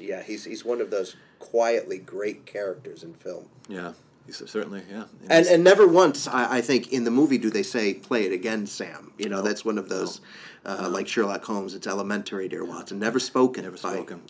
[0.00, 3.46] Yeah, he's he's one of those quietly great characters in film.
[3.68, 3.92] Yeah,
[4.26, 5.04] he's certainly yeah.
[5.30, 8.32] And and never once, I, I think, in the movie do they say "play it
[8.32, 9.42] again, Sam." You know, No.
[9.42, 10.20] that's one of those,
[10.66, 11.74] uh, like Sherlock Holmes.
[11.74, 12.98] It's elementary, dear Watson.
[12.98, 13.64] Never spoken.
[13.64, 14.20] never by- spoken.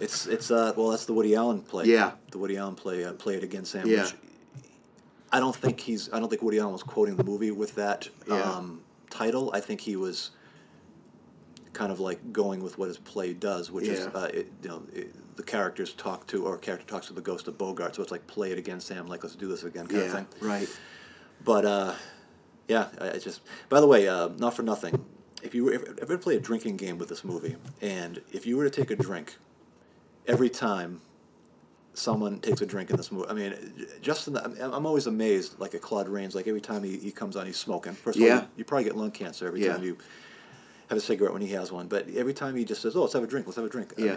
[0.00, 1.84] It's it's uh well that's the Woody Allen play.
[1.84, 2.12] Yeah.
[2.32, 3.04] the Woody Allen play.
[3.04, 3.86] Uh, play it again, Sam.
[3.86, 4.04] Yeah.
[4.04, 4.14] Which
[5.34, 6.12] I don't think he's.
[6.12, 8.40] I don't think Woody Allen was quoting the movie with that Yeah.
[8.40, 9.50] um, title.
[9.52, 10.30] I think he was
[11.72, 14.82] kind of like going with what his play does, which is uh, it, you know
[14.92, 17.96] it, the characters talk to or a character talks to the ghost of Bogart.
[17.96, 19.08] So it's like play it again, Sam.
[19.08, 20.26] Like let's do this again, kind of thing.
[20.40, 20.68] right.
[21.44, 21.94] But uh,
[22.68, 23.40] yeah, I, I just.
[23.68, 25.04] By the way, uh, not for nothing.
[25.42, 28.56] If you were if, ever play a drinking game with this movie, and if you
[28.56, 29.36] were to take a drink,
[30.28, 31.00] every time
[31.94, 33.54] someone takes a drink in this movie, I mean,
[34.02, 35.58] Justin, I'm, always amazed.
[35.58, 37.92] Like at Claude Rains, like every time he, he comes on, he's smoking.
[37.92, 39.74] First of all, you, you probably get lung cancer every Yeah.
[39.74, 39.96] time you
[40.88, 41.86] have a cigarette when he has one.
[41.88, 43.46] But every time he just says, "Oh, let's have a drink.
[43.46, 44.16] Let's have a drink." Yeah.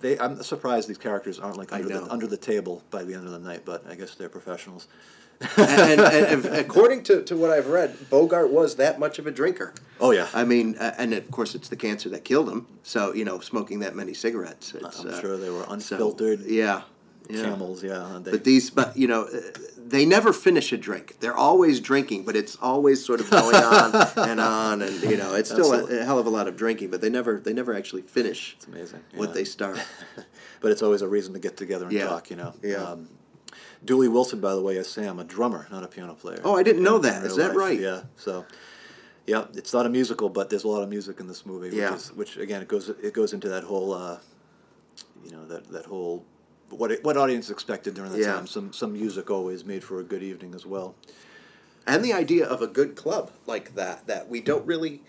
[0.00, 3.26] They, I'm surprised these characters aren't like under the, under the table by the end
[3.26, 4.86] of the night, but I guess they're professionals.
[5.56, 9.30] and, and, and according to, to what I've read, Bogart was that much of a
[9.30, 9.72] drinker.
[10.00, 12.66] Oh yeah, I mean, uh, and of course, it's the cancer that killed him.
[12.82, 14.74] So you know, smoking that many cigarettes.
[14.74, 16.82] It's, I'm uh, sure they were so, unfiltered yeah,
[17.28, 17.42] yeah.
[17.42, 17.82] camels.
[17.82, 19.28] Yeah, they, But these, but you know,
[19.76, 21.20] they never finish a drink.
[21.20, 23.94] They're always drinking, but it's always sort of going on
[24.28, 26.90] and on, and you know, it's still a, a hell of a lot of drinking.
[26.90, 29.34] But they never, they never actually finish it's amazing what yeah.
[29.34, 29.78] they start.
[30.60, 32.06] but it's always a reason to get together and Yeah.
[32.06, 32.30] talk.
[32.30, 32.54] You know.
[32.62, 32.76] Yeah.
[32.76, 33.08] Um,
[33.84, 36.40] Dooley Wilson, by the way, is Sam, a drummer, not a piano player.
[36.42, 37.22] Oh, I didn't know that.
[37.22, 37.56] real that life.
[37.56, 37.78] right?
[37.80, 38.02] Yeah.
[38.16, 38.44] So,
[39.24, 41.68] yeah, it's not a musical, but there's a lot of music in this movie.
[41.68, 41.94] Which Yeah.
[41.94, 44.18] Is, which again, it goes it goes into that whole, uh,
[45.24, 46.24] you know, that that whole
[46.70, 48.34] what what audience expected during the Yeah.
[48.34, 48.46] time.
[48.46, 50.94] Some some music always made for a good evening as well.
[51.86, 55.00] and the idea of a good club like that that we don't really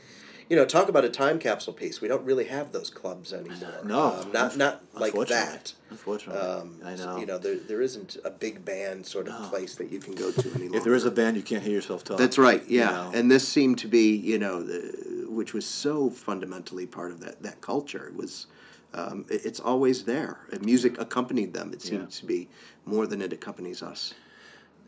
[0.49, 3.81] you know talk about a time capsule piece we don't really have those clubs anymore
[3.83, 7.17] No, um, not not like that Unfortunately, um, I know.
[7.19, 9.49] you know there, there isn't a big band sort of No.
[9.49, 11.63] place that you can go to any longer if there is a band, you can't
[11.63, 12.17] hear yourself talk.
[12.17, 13.11] that's right you yeah know.
[13.13, 17.41] and this seemed to be you know the, which was so fundamentally part of that
[17.43, 18.47] that culture it was
[18.93, 22.19] um, it- it's always there and music accompanied them it seems Yeah.
[22.21, 22.49] to be
[22.85, 24.13] more than it accompanies us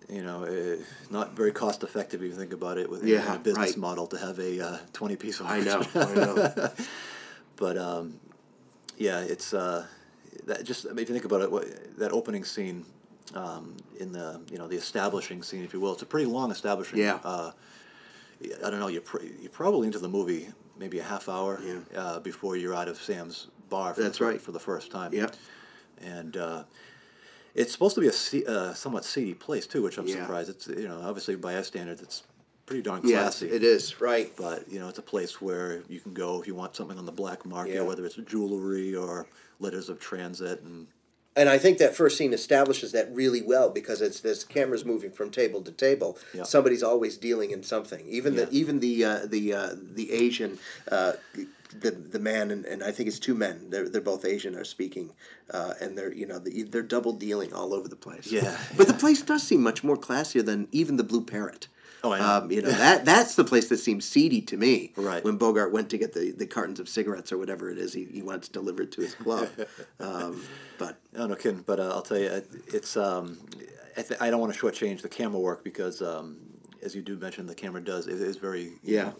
[0.10, 0.76] you know, uh,
[1.10, 3.78] not very cost effective if you think about it with Yeah, a business right.
[3.78, 6.70] model to have a uh, 20 piece i know i know
[7.56, 8.20] but um,
[8.98, 9.86] yeah, it's uh,
[10.46, 11.66] that just I mean, if you think about it, what,
[11.98, 12.86] that opening scene
[13.36, 16.52] um, in the you know the establishing scene, if you will, it's a pretty long
[16.52, 17.00] establishing.
[17.00, 17.20] Yeah.
[17.24, 17.52] Uh,
[18.66, 18.88] I don't know.
[18.88, 20.50] You're pr- you're probably into the movie
[20.82, 21.80] maybe a half hour Yeah.
[22.02, 23.94] uh, before you're out of Sam's bar.
[23.94, 24.42] For That's the, right.
[24.42, 25.14] for the first time.
[25.14, 25.36] Yep.
[26.02, 26.64] And uh,
[27.56, 30.16] it's supposed to be a se- uh, somewhat seedy place too, which I'm Yeah.
[30.16, 30.50] surprised.
[30.50, 32.24] It's you know obviously by our standards, it's
[32.66, 36.14] pretty darn classy it is right but you know it's a place where you can
[36.14, 37.82] go if you want something on the black market Yeah.
[37.82, 39.26] whether it's jewelry or
[39.60, 40.88] letters of transit and
[41.36, 45.12] And I think that first scene establishes that really well because it's this camera's moving
[45.12, 46.18] from table to table.
[46.34, 46.44] Yeah.
[46.44, 48.06] Somebody's always dealing in something.
[48.06, 48.46] Even Yeah.
[48.46, 50.60] the even the uh, the uh, the Asian.
[50.92, 51.14] Uh,
[51.80, 53.70] the, the man and, and I think it's two men.
[53.70, 55.14] They're, they're both Asian are speaking,
[55.52, 58.30] uh, and they're you know the, they're double dealing all over the place.
[58.30, 61.70] Yeah, but the place does seem much more classier than even the Blue Parrot.
[62.04, 62.14] Oh.
[62.14, 64.92] Um, you know that that's the place that seems seedy to me.
[64.96, 65.24] Right.
[65.24, 68.06] When Bogart went to get the, the cartons of cigarettes or whatever it is he,
[68.06, 69.50] he wants delivered to his club.
[70.00, 70.44] um,
[70.80, 71.62] but No, no kidding.
[71.62, 72.98] But uh, I'll tell you, it's.
[72.98, 73.38] Um,
[73.98, 76.38] I, th- I don't want to shortchange the camera work because, um,
[76.82, 79.16] as you do mention, the camera does it is very yeah, know,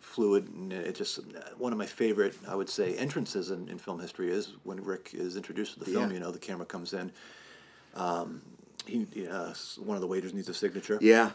[0.00, 1.20] fluid, and it just
[1.56, 5.10] one of my favorite, I would say, entrances in, in film history is when Rick
[5.14, 6.08] is introduced to the film.
[6.08, 6.14] Yeah.
[6.14, 7.12] You know, the camera comes in.
[7.94, 8.42] Um,
[8.86, 11.30] he uh, one of the waiters needs a signature, yeah,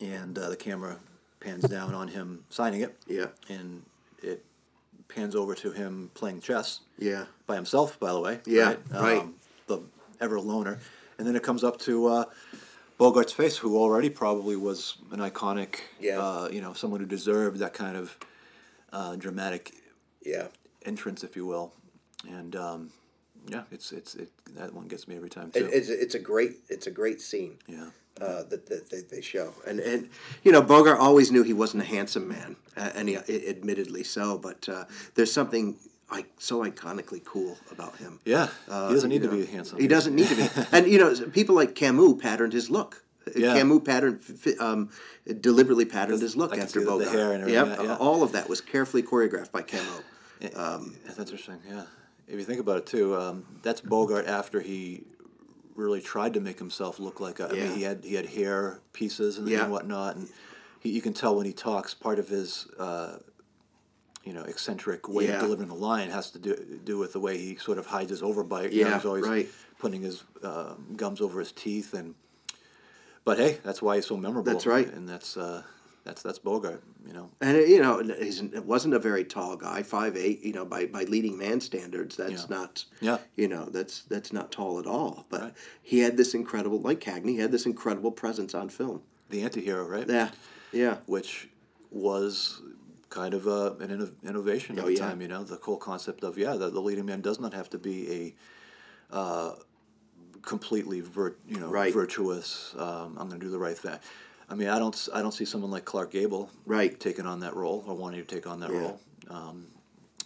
[0.00, 0.98] and uh, the camera
[1.40, 2.96] pans down on him signing it.
[3.06, 3.26] Yeah.
[3.48, 3.82] and
[4.22, 4.44] it
[5.08, 8.40] pans over to him playing chess yeah, by himself, by the way.
[8.46, 9.24] Yeah, right.
[9.66, 9.80] the
[10.20, 10.78] ever loner,
[11.18, 12.24] and then it comes up to uh,
[12.98, 16.18] Bogart's face, who already probably was an iconic, Yeah.
[16.20, 18.16] uh, you know, someone who deserved that kind of
[18.92, 19.72] uh, dramatic
[20.24, 20.48] yeah.
[20.84, 21.72] entrance, if you will,
[22.28, 22.90] and um,
[23.50, 25.66] yeah, it's it's it, that one gets me every time too.
[25.66, 27.58] It, it's it's a great it's a great scene.
[27.66, 29.52] yeah, uh, that, that they, they show.
[29.66, 30.08] And, and,
[30.42, 34.38] you know, Bogart always knew he wasn't a handsome man, uh, and he, admittedly so,
[34.38, 34.84] but uh,
[35.14, 35.76] there's something
[36.10, 38.18] like so iconically cool about him.
[38.24, 38.48] yeah.
[38.68, 39.78] Uh, he doesn't need to know, be handsome.
[39.78, 40.48] He doesn't need to be.
[40.72, 43.04] and, you know, people like Camus patterned his look.
[43.36, 43.54] Yeah.
[43.54, 44.20] Camus patterned,
[44.58, 44.88] um,
[45.40, 47.12] deliberately patterned his look after see the- Bogart.
[47.12, 47.96] hair and everything, Yep, yeah, yeah.
[47.96, 50.02] all of that was carefully choreographed by Camus.
[50.56, 51.58] Um, that's interesting.
[51.68, 51.82] Yeah,
[52.28, 55.04] if you think about it too, um, that's Bogart after he
[55.74, 57.50] really tried to make himself look like a.
[57.52, 57.64] Yeah.
[57.64, 59.62] mean, he had he had hair pieces and, Yeah.
[59.64, 60.28] and whatnot, and
[60.80, 61.94] he, you can tell when he talks.
[61.94, 62.66] Part of his.
[62.78, 63.18] Uh,
[64.24, 65.36] you know, eccentric way Yeah.
[65.36, 68.10] of delivering the line has to do do with the way he sort of hides
[68.10, 68.72] his overbite.
[68.72, 69.48] you know, Yeah, he's always right.
[69.78, 72.14] putting his uh, gums over his teeth, and
[73.24, 74.52] but hey, that's why he's so memorable.
[74.52, 74.86] That's right.
[74.92, 75.62] and that's uh,
[76.04, 76.82] that's that's Bogart.
[77.06, 80.42] You know, And you know, he's, it wasn't a very tall guy, five eight.
[80.44, 82.56] You know, by, by leading man standards, that's Yeah.
[82.56, 82.84] not.
[83.00, 83.18] Yeah.
[83.36, 85.26] You know, that's that's not tall at all.
[85.30, 85.54] But Right.
[85.82, 89.02] he had this incredible, like Cagney, he had this incredible presence on film.
[89.30, 90.08] the anti-hero, right?
[90.08, 90.30] Yeah,
[90.72, 91.48] yeah, which
[91.90, 92.62] was
[93.10, 95.00] kind of a, an inno- innovation at Oh, the yeah.
[95.00, 95.20] time.
[95.20, 97.78] You know, the whole concept of yeah, the, the leading man does not have to
[97.78, 98.34] be
[99.10, 99.54] a uh,
[100.42, 101.92] completely vir- you know Right.
[101.92, 102.74] virtuous.
[102.78, 103.98] Um, I'm going to do the right thing.
[104.50, 106.98] I mean, I don't I don't see someone like Clark Gable Right.
[106.98, 108.78] taking on that role or wanting to take on that Yeah.
[108.78, 109.00] role.
[109.28, 109.66] Um,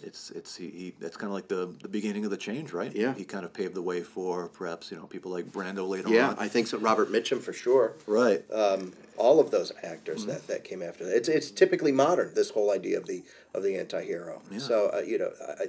[0.04, 2.94] it's it's he, he that's kind of like the the beginning of the change, right?
[2.94, 3.14] Yeah.
[3.14, 6.30] He kind of paved the way for perhaps you know people like Brando later yeah.
[6.30, 6.36] on.
[6.38, 6.78] I think so.
[6.78, 7.94] Robert Mitchum for sure.
[8.06, 8.42] right.
[8.52, 11.16] Um, all of those actors that, that came after that.
[11.16, 12.34] It's it's typically modern.
[12.34, 13.22] This whole idea of the
[13.54, 14.42] of the anti-hero.
[14.58, 15.66] So uh, you know, I, I-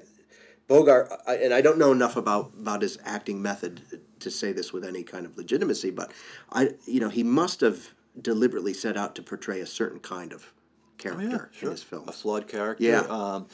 [0.67, 3.81] Bogart, I, and I don't know enough about about his acting method
[4.21, 6.11] to say this with any kind of legitimacy, but
[6.51, 7.89] I you know he must have
[8.21, 10.53] deliberately set out to portray a certain kind of
[10.97, 12.07] character in his film.
[12.07, 12.83] A flawed character.
[12.83, 12.99] Yeah.
[13.01, 13.47] Um,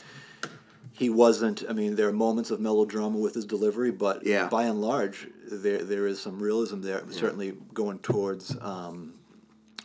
[0.92, 1.64] he wasn't.
[1.70, 4.50] I mean, there are moments of melodrama with his delivery, but Yeah.
[4.50, 7.02] by and large, there there is some realism there.
[7.10, 9.14] Certainly going towards um,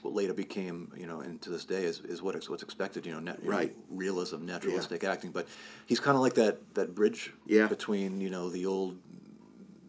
[0.03, 3.07] what later became, you know, and to this day is, is what ex- what's expected.
[3.07, 3.77] You know, nat- you know, Right.
[3.91, 5.31] realism, naturalistic acting.
[5.31, 5.47] But
[5.87, 7.69] he's kind of like that that bridge Yeah.
[7.69, 8.99] between you know the old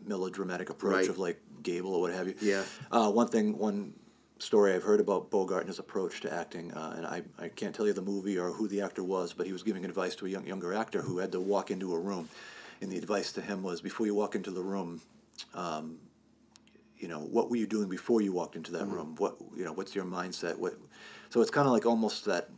[0.06, 1.10] melodramatic approach Right.
[1.10, 2.36] of like Gable or what have you.
[2.42, 2.64] Yeah.
[2.92, 3.94] Uh, one thing, one
[4.40, 7.74] story I've heard about Bogart and his approach to acting, uh, and I, I can't
[7.74, 10.26] tell you the movie or who the actor was, but he was giving advice to
[10.26, 12.30] a young, younger actor who had to walk into a room.
[12.82, 15.02] And the advice to him was before you walk into the room,
[15.54, 15.98] um,
[16.98, 18.94] you know, what were you doing before you walked into that Mm-hmm.
[18.94, 19.16] room?
[19.18, 20.58] What, you know, what's your mindset?
[20.58, 20.74] What,
[21.30, 22.50] so it's kind of like almost that,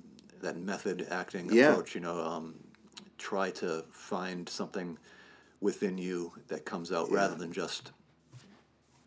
[0.41, 1.71] that method acting Yeah.
[1.71, 2.55] approach, you know, um,
[3.17, 4.97] try to find something
[5.61, 7.91] within you that comes out rather than just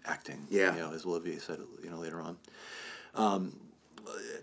[0.07, 0.47] acting.
[0.51, 0.75] Yeah.
[0.75, 2.37] You know, as Olivier said, you know, later on.
[3.15, 3.53] Um,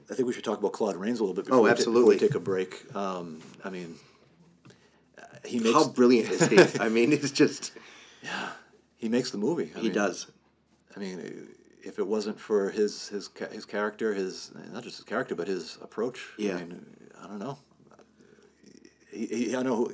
[0.10, 1.76] I think we should talk about Claude Rains a little bit before, Oh, we, ta-
[1.76, 2.28] before we absolutely.
[2.28, 2.96] take a break.
[2.96, 3.96] Um, I mean,
[5.46, 6.80] he makes How brilliant is he?
[6.80, 7.72] I mean, it's just
[8.24, 8.50] Yeah,
[8.98, 9.72] he makes the movie.
[9.76, 10.28] I he mean, does.
[10.96, 11.50] I mean,
[11.84, 15.78] if it wasn't for his his his character, his not just his character, but his
[15.82, 16.20] approach.
[16.38, 16.56] Yeah.
[16.56, 16.86] I mean,
[17.24, 17.58] I don't know.
[19.12, 19.90] He, he, I know.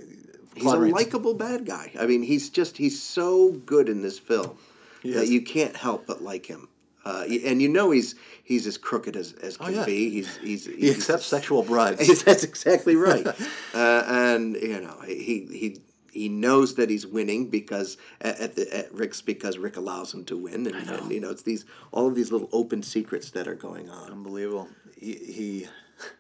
[0.53, 1.91] He's Claude a likable bad guy.
[1.99, 4.57] I mean, he's just he's so good in this film
[5.03, 6.69] He that you can't help but like him.
[7.05, 9.85] Uh, and you know he's he's as crooked as, as can Oh, yeah.
[9.85, 10.09] be.
[10.09, 12.23] He's he's He accepts sexual bribes.
[12.23, 13.27] That's exactly right.
[13.75, 15.81] uh, and you know he he
[16.13, 20.23] he knows that he's winning because at, at the at Rick's because Rick allows him
[20.25, 23.47] to win, and, and you know it's these all of these little open secrets that
[23.49, 24.09] are going on.
[24.11, 24.69] Unbelievable.
[24.97, 25.67] He he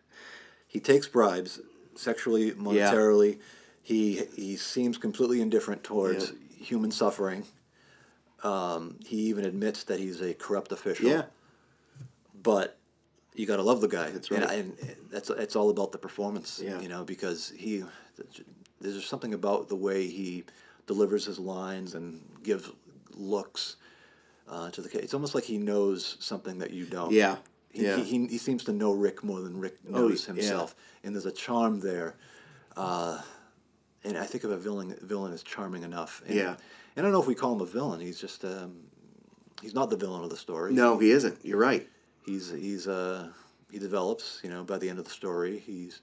[0.67, 1.61] he takes bribes
[1.95, 3.39] sexually, monetarily.
[3.81, 7.45] He he seems completely indifferent towards human suffering.
[8.43, 11.07] Um, he even admits that he's a corrupt official.
[11.09, 11.23] Yeah.
[12.41, 12.77] But
[13.35, 14.09] you got to love the guy.
[14.09, 14.43] That's right.
[14.43, 14.77] And,
[15.11, 16.61] that's it's all about the performance.
[16.63, 16.79] Yeah.
[16.81, 17.83] You know, because he
[18.81, 20.43] there's something about the way he
[20.87, 22.69] delivers his lines and gives
[23.15, 23.77] looks
[24.49, 25.03] uh, to the kid.
[25.03, 27.11] It's almost like he knows something that you don't.
[27.11, 27.37] Yeah.
[27.69, 27.95] He, Yeah.
[27.97, 30.33] he, he, he seems to know Rick more than Rick Oh, knows yeah.
[30.33, 32.15] himself, and there's a charm there.
[32.75, 33.21] Uh,
[34.03, 36.21] and I think of a villain villain as charming enough.
[36.27, 36.55] And, Yeah.
[36.95, 37.99] And I don't know if we call him a villain.
[37.99, 38.83] He's just um,
[39.61, 40.73] he's not the villain of the story.
[40.73, 41.43] No, he isn't.
[41.43, 41.87] You're right.
[42.25, 43.29] He's he's uh
[43.71, 44.39] he develops.
[44.43, 46.01] You know, by the end of the story, he's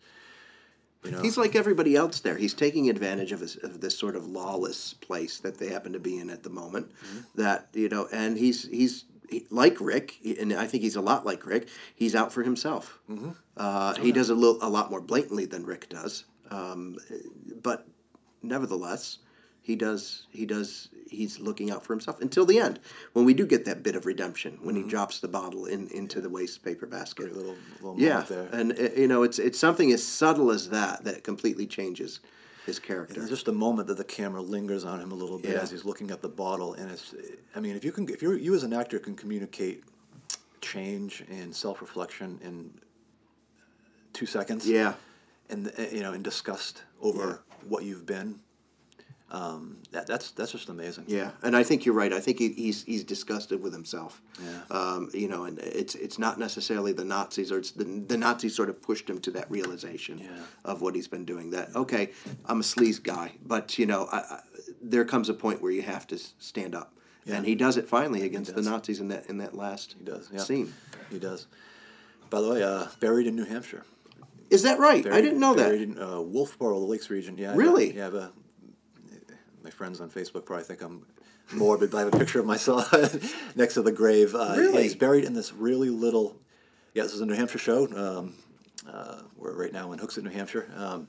[1.04, 2.36] you know He's like everybody else there.
[2.36, 6.00] He's taking advantage of, his, of this sort of lawless place that they happen to
[6.00, 6.90] be in at the moment.
[6.90, 7.42] Mm-hmm.
[7.42, 11.24] That you know, and he's he's he, like Rick, and I think he's a lot
[11.24, 11.68] like Rick.
[11.94, 12.98] He's out for himself.
[13.08, 13.30] Mm-hmm.
[13.56, 16.98] Uh, he does a little a lot more blatantly than Rick does, um,
[17.62, 17.86] but
[18.42, 19.18] nevertheless,
[19.70, 22.80] he does he does he's looking out for himself until the end
[23.12, 26.20] when we do get that bit of redemption when he drops the bottle in into
[26.20, 27.26] the waste paper basket.
[27.26, 27.34] Mm-hmm.
[27.34, 28.24] Great little little Yeah,
[28.58, 32.18] and uh, you know, it's it's something as subtle as that that completely changes
[32.66, 33.14] his character.
[33.14, 35.60] There's just a moment that the camera lingers on him a little bit Yeah.
[35.62, 37.14] as he's looking at the bottle, and it's.
[37.56, 39.84] I mean, if you can, if you you as an actor can communicate
[40.60, 42.72] change and self reflection in
[44.12, 44.94] two seconds, Yeah,
[45.48, 48.40] and uh, you know, in disgust over what you've been,
[49.30, 51.04] um, that that's that's just amazing.
[51.06, 52.12] yeah, and I think you're right.
[52.12, 54.20] I think he, he's he's disgusted with himself.
[54.42, 54.62] Yeah.
[54.76, 58.54] Um, you know, and it's it's not necessarily the Nazis, or it's the the Nazis
[58.56, 60.28] sort of pushed him to that realization Yeah.
[60.64, 61.50] of what he's been doing.
[61.50, 62.10] That okay,
[62.46, 64.40] I'm a sleaze guy, but you know, I, I,
[64.82, 66.92] there comes a point where you have to stand up,
[67.24, 67.36] yeah.
[67.36, 68.62] and he does it finally against the.
[68.62, 70.28] Nazis in that in that last He does.
[70.32, 70.40] Yeah.
[70.40, 70.72] scene.
[71.10, 71.46] He does.
[72.30, 73.84] By the way, uh, buried in New Hampshire.
[74.50, 75.06] Is that right?
[75.06, 75.74] I didn't know that.
[75.74, 77.38] in uh, Wolfeboro, the Lakes region.
[77.38, 77.48] Yeah.
[77.48, 77.92] I have a- Really?
[77.94, 78.00] yeah.
[78.02, 78.32] I have a,
[79.70, 81.06] my friends on Facebook probably think I'm
[81.52, 82.92] morbid, but I have a picture of myself
[83.56, 84.34] next to the grave.
[84.34, 86.36] Uh, yeah, he's buried in this really little.
[86.94, 87.86] Yeah, this is a New Hampshire show.
[87.96, 88.34] Um,
[88.92, 90.68] uh, we're right now in Hooksett, New Hampshire.
[90.76, 91.06] Um,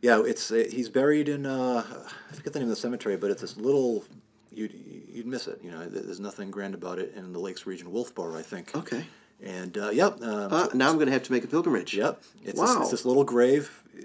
[0.00, 1.44] yeah, it's uh, he's buried in.
[1.44, 1.82] Uh,
[2.30, 4.04] I forget the name of the cemetery, but it's this little.
[4.52, 4.72] You'd
[5.12, 5.58] you'd miss it.
[5.62, 8.76] You know, there's nothing grand about it in the Lakes region, Wolfeboro, I think.
[8.76, 9.04] Okay.
[9.42, 10.22] And uh, yep.
[10.22, 11.94] Um, Uh, now I'm going to have to make a pilgrimage.
[11.96, 12.22] Yep.
[12.44, 12.66] It's, Wow.
[12.66, 13.82] this, it's this little grave.
[13.98, 14.02] uh,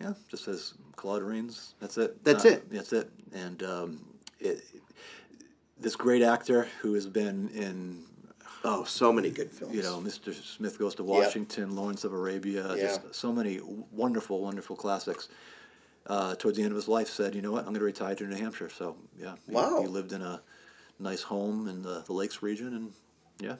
[0.00, 1.74] Yeah, just says Claude Rains.
[1.80, 2.24] That's it.
[2.24, 2.70] That's Uh, it?
[2.72, 3.10] That's it.
[3.34, 4.00] And um,
[4.40, 4.64] it,
[5.78, 8.04] this great actor who has been in,
[8.66, 9.74] Oh, so many good films.
[9.76, 10.32] you know, Mr.
[10.32, 12.86] Smith Goes to Washington, Lawrence of Arabia, Yeah.
[12.86, 13.60] just so many
[13.92, 15.28] wonderful, wonderful classics.
[16.06, 17.60] Uh, towards the end of his life, said, "You know what?
[17.60, 19.80] I'm going to retire to New Hampshire." So yeah, he, Wow.
[19.82, 20.40] he lived in a
[20.98, 22.92] nice home in the, the Lakes region, and
[23.40, 23.56] yeah,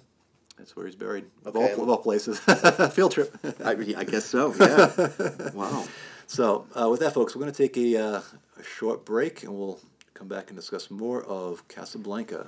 [0.58, 1.24] that's where he's buried.
[1.46, 2.38] Of, all, of all places,
[2.92, 3.34] field trip.
[3.64, 4.54] I, I guess so.
[4.60, 5.50] Yeah.
[5.54, 5.84] wow.
[6.26, 8.20] So, uh, with that, folks, we're going to take a, uh,
[8.58, 9.78] a short break and we'll
[10.14, 12.46] come back and discuss more of Casablanca.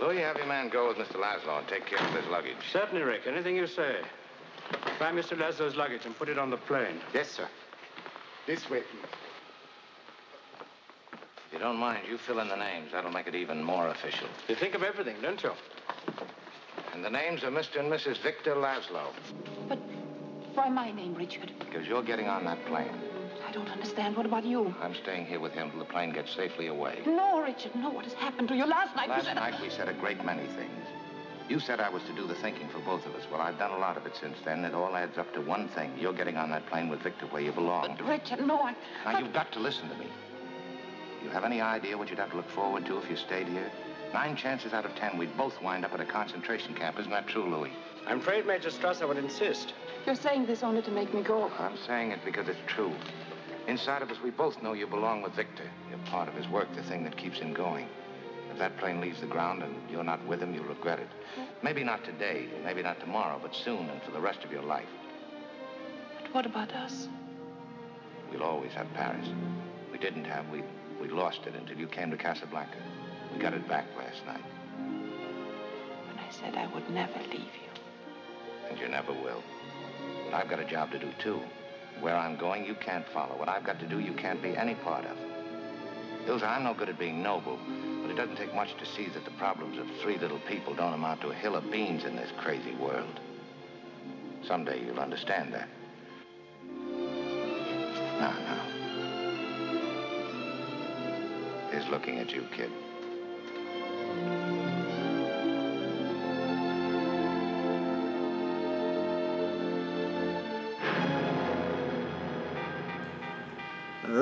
[0.00, 1.16] Louis, have your man go with Mr.
[1.16, 2.56] Laszlo and take care of his luggage.
[2.72, 3.22] Certainly, Rick.
[3.26, 3.96] Anything you say.
[4.98, 5.38] Find Mr.
[5.38, 7.00] Laszlo's luggage and put it on the plane.
[7.14, 7.48] Yes, sir.
[8.46, 9.10] This way, please.
[11.46, 12.92] If you don't mind, you fill in the names.
[12.92, 14.28] That'll make it even more official.
[14.48, 15.52] You think of everything, don't you?
[16.96, 17.78] And the names are Mr.
[17.78, 18.16] and Mrs.
[18.22, 19.12] Victor Laszlo,
[19.68, 19.78] But
[20.54, 21.52] why my name, Richard?
[21.58, 22.88] because you're getting on that plane.
[23.46, 24.16] I don't understand.
[24.16, 24.74] What about you?
[24.80, 27.02] I'm staying here with him till the plane gets safely away.
[27.06, 27.90] No, Richard, no.
[27.90, 29.10] What has happened to you last night?
[29.10, 30.86] Last night, we said a great many things.
[31.50, 33.24] You said I was to do the thinking for both of us.
[33.30, 34.64] Well, I've done a lot of it since then.
[34.64, 35.92] It all adds up to one thing.
[35.98, 37.94] You're getting on that plane with Victor where you belong.
[37.98, 38.74] But, Richard, no, I...
[39.04, 40.06] Now, you've got to listen to me.
[41.22, 43.70] You have any idea what you'd have to look forward to if you stayed here?
[44.12, 46.98] Nine chances out of ten, we'd both wind up at a concentration camp.
[46.98, 47.72] Isn't that true, Louis?
[48.06, 49.74] I'm afraid Major Strasser would insist.
[50.06, 51.50] You're saying this only to make me go.
[51.58, 52.92] I'm saying it because it's true.
[53.66, 55.68] Inside of us, we both know you belong with Victor.
[55.90, 57.88] You're part of his work, the thing that keeps him going.
[58.52, 61.08] If that plane leaves the ground and you're not with him, you'll regret it.
[61.62, 64.88] Maybe not today, maybe not tomorrow, but soon and for the rest of your life.
[66.22, 67.08] But what about us?
[68.30, 69.28] We'll always have Paris.
[69.90, 70.48] We didn't have.
[70.48, 70.62] We,
[71.00, 72.78] we lost it until you came to Casablanca.
[73.40, 74.42] Got it back last night,
[74.78, 77.70] When I said I would never leave you.
[78.70, 79.42] and you never will.
[80.24, 81.40] But I've got a job to do, too.
[82.00, 83.36] Where I'm going, you can't follow.
[83.38, 85.16] What I've got to do, you can't be any part of.
[86.26, 87.56] Ilsa, I'm no good at being noble,
[88.02, 90.94] but it doesn't take much to see that the problems of three little people don't
[90.94, 93.20] amount to a hill of beans in this crazy world.
[94.44, 95.68] Someday you'll understand that.
[98.18, 98.62] Now, now.
[101.72, 102.72] He's looking at you, kid.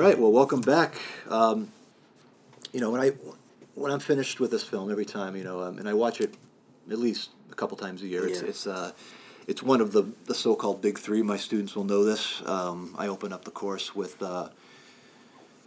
[0.05, 0.19] Right.
[0.19, 0.93] Well, welcome back.
[1.29, 1.71] Um,
[2.71, 3.09] you know, when I
[3.73, 6.35] when I'm finished with this film, every time you know, um, and I watch it
[6.91, 8.27] at least a couple times a year.
[8.27, 8.47] It's Yeah.
[8.49, 8.91] it's uh,
[9.47, 11.23] it's one of the the so-called big three.
[11.23, 12.43] My students will know this.
[12.45, 14.49] Um, I open up the course with, uh,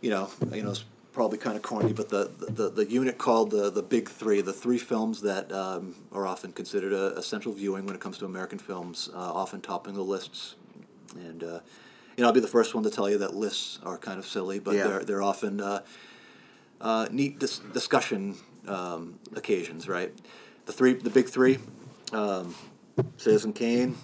[0.00, 3.50] you know, you know, it's probably kind of corny, but the, the the unit called
[3.50, 7.86] the the big three, the three films that um, are often considered a, essential viewing
[7.86, 10.54] when it comes to American films, uh, often topping the lists,
[11.16, 11.42] and.
[12.18, 14.26] You know, I'll be the first one to tell you that lists are kind of
[14.26, 14.88] silly, but Yeah.
[14.88, 15.82] they're they're often uh,
[16.80, 18.34] uh, neat dis- discussion
[18.66, 20.12] um, occasions, right?
[20.66, 21.60] The three, the big three,
[22.12, 22.56] um,
[23.18, 23.96] Citizen Kane,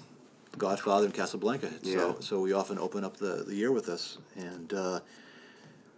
[0.56, 1.70] Godfather, and Casablanca.
[1.82, 2.14] So Yeah.
[2.20, 5.00] so we often open up the, the year with this, and uh,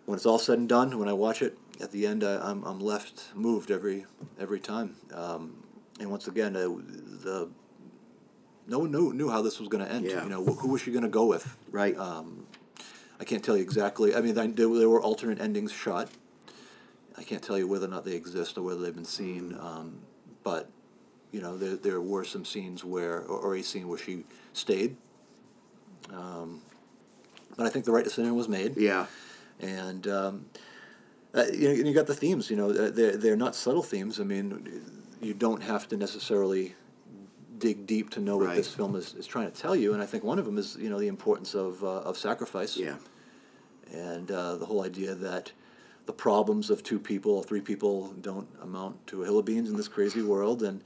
[0.06, 2.64] when it's all said and done, when I watch it at the end, I, I'm
[2.64, 4.06] I'm left moved every
[4.40, 4.96] every time.
[5.12, 5.62] Um,
[6.00, 7.50] and once again, uh, the
[8.66, 10.06] no one knew, knew how this was going to end.
[10.06, 10.22] Yeah.
[10.24, 11.56] You know, wh- who was she going to go with?
[11.70, 11.96] Right.
[11.96, 12.46] Um,
[13.20, 14.14] I can't tell you exactly.
[14.14, 16.08] I mean, there, were- alternate endings shot.
[17.18, 19.56] I can't tell you whether or not they exist or whether they've been seen.
[19.58, 20.00] Um,
[20.42, 20.68] but
[21.32, 24.96] you know, there, there were some scenes where, or, or a scene where she stayed.
[26.12, 26.60] Um,
[27.56, 29.06] but I think the right decision was made yeah.
[29.60, 30.46] and um,
[31.34, 32.50] uh, you, know, you got the themes.
[32.50, 34.20] You know, uh, they're they're not subtle themes.
[34.20, 34.82] I mean,
[35.20, 36.74] you don't have to necessarily
[37.58, 38.56] dig deep to know what Right.
[38.56, 39.92] this film is, is trying to tell you.
[39.94, 42.76] And I think one of them is you know the importance of uh, of sacrifice.
[42.76, 42.96] Yeah.
[43.92, 45.52] And uh, the whole idea that
[46.06, 49.68] the problems of two people or three people don't amount to a hill of beans
[49.70, 50.62] in this crazy world.
[50.62, 50.82] And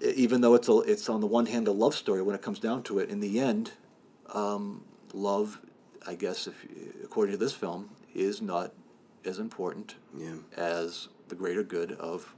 [0.00, 2.58] even though it's a, it's on the one hand a love story, when it comes
[2.58, 3.72] down to it, in the end,
[4.34, 4.84] um,
[5.14, 5.60] love,
[6.06, 6.66] I guess, if
[7.02, 8.72] according to this film, is not
[9.24, 10.36] as important Yeah.
[10.56, 12.34] as the greater good of,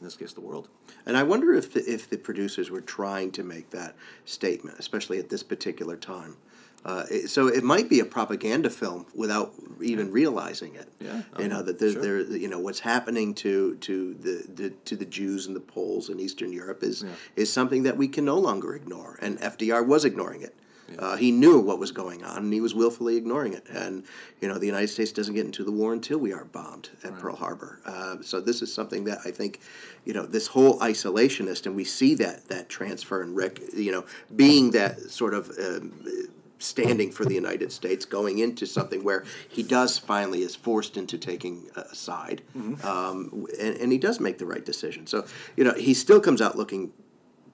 [0.00, 0.68] in this case, the world.
[1.06, 3.94] And I wonder if the, if the producers were trying to make that
[4.24, 6.36] statement, especially at this particular time.
[6.82, 10.88] Uh, it, so it might be a propaganda film without even realizing it.
[10.98, 12.24] Yeah, you know that there, sure.
[12.24, 16.08] there, you know what's happening to to the, the to the Jews and the Poles
[16.08, 17.10] in Eastern Europe is Yeah.
[17.36, 20.54] is something that we can no longer ignore, and FDR was ignoring it.
[20.98, 23.66] Uh, he knew what was going on, and he was willfully ignoring it.
[23.68, 24.04] And
[24.40, 27.18] you know, the United States doesn't get into the war until we are bombed at
[27.18, 27.80] Pearl Harbor.
[27.84, 29.60] Uh, so this is something that I think,
[30.04, 34.04] you know, this whole isolationist, and we see that that transfer and Rick, you know,
[34.34, 35.50] being that sort of.
[35.58, 36.28] Um,
[36.62, 41.16] standing for the United States, going into something where he does finally is forced into
[41.16, 42.42] taking a side,
[42.84, 45.06] um, and, and he does make the right decision.
[45.06, 45.24] So
[45.56, 46.92] you know he still comes out looking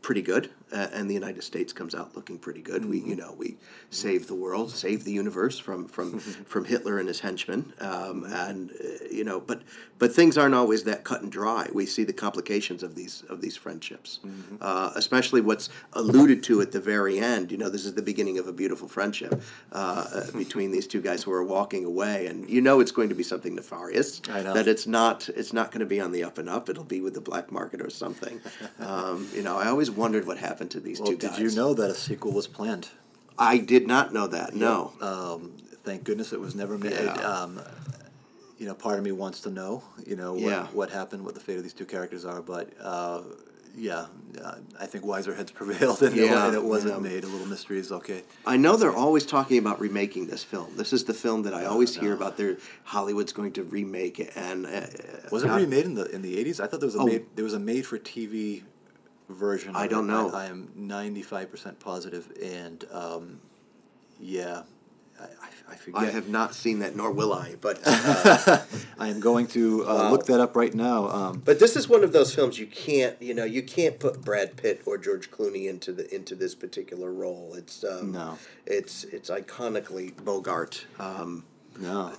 [0.03, 2.85] pretty good, uh, and the United States comes out looking pretty good.
[2.85, 3.57] We, you know, we
[3.91, 8.71] save the world, save the universe from from from Hitler and his henchmen, um, and
[8.73, 9.63] uh, you know, but
[9.99, 11.69] but things aren't always that cut and dry.
[11.73, 14.19] We see the complications of these of these friendships,
[14.61, 17.53] uh, especially what's alluded to at the very end.
[17.53, 19.41] You know, this is the beginning of a beautiful friendship
[19.73, 23.09] uh, uh, between these two guys who are walking away, and you know it's going
[23.09, 24.21] to be something nefarious.
[24.31, 24.53] I know.
[24.53, 26.69] that it's not it's not going to be on the up and up.
[26.69, 28.41] It'll be with the black market or something.
[28.81, 31.39] um, you know, I always wondered what happened to these Well, two did guys.
[31.41, 32.89] you know that a sequel was planned?
[33.39, 34.55] I did not know that.
[34.55, 34.93] No.
[35.01, 35.53] Um,
[35.85, 36.93] thank goodness it was never made.
[36.93, 37.13] Yeah.
[37.15, 37.61] Um,
[38.59, 40.67] you know, part of me wants to know, you know, what, Yeah.
[40.73, 43.21] what happened, what the fate of these two characters are, but uh,
[43.77, 44.07] yeah,
[44.43, 46.99] uh, I think wiser heads prevailed, and, Yeah, it wasn't yeah.
[47.11, 47.25] made.
[47.25, 48.23] A little mystery is okay.
[48.47, 50.73] I know they're always talking about remaking this film.
[50.77, 52.39] This is the film that I always hear about.
[52.39, 54.87] Their Hollywood's going to remake it, and uh,
[55.31, 56.59] Was it remade in the in the eighties?
[56.59, 57.05] I thought there was a Oh.
[57.07, 58.63] made there was a made for TV
[59.29, 59.75] version.
[59.77, 60.13] I don't it.
[60.13, 60.31] know.
[60.31, 63.41] I, I am ninety five percent positive, and um,
[64.21, 64.63] yeah,
[65.21, 65.29] I, I,
[65.73, 66.03] I forget.
[66.03, 67.57] I have not seen that, nor will I.
[67.61, 68.63] But uh,
[68.99, 70.11] I am going to uh, Wow.
[70.13, 71.09] look that up right now.
[71.09, 74.23] Um, but this is one of those films you can't, you know, you can't put
[74.25, 77.55] Brad Pitt or George Clooney into the into this particular role.
[77.55, 78.39] It's um, No.
[78.65, 80.87] it's it's iconically Bogart.
[80.99, 81.45] Um,
[81.79, 82.13] No.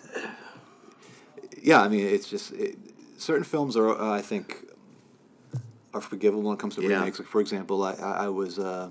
[1.61, 2.77] Yeah, I mean, it's just it,
[3.17, 4.66] certain films are, uh, I think,
[5.97, 6.99] are forgivable when it comes to Yeah.
[6.99, 7.19] remakes.
[7.19, 8.89] Like, for example, I, I, was uh,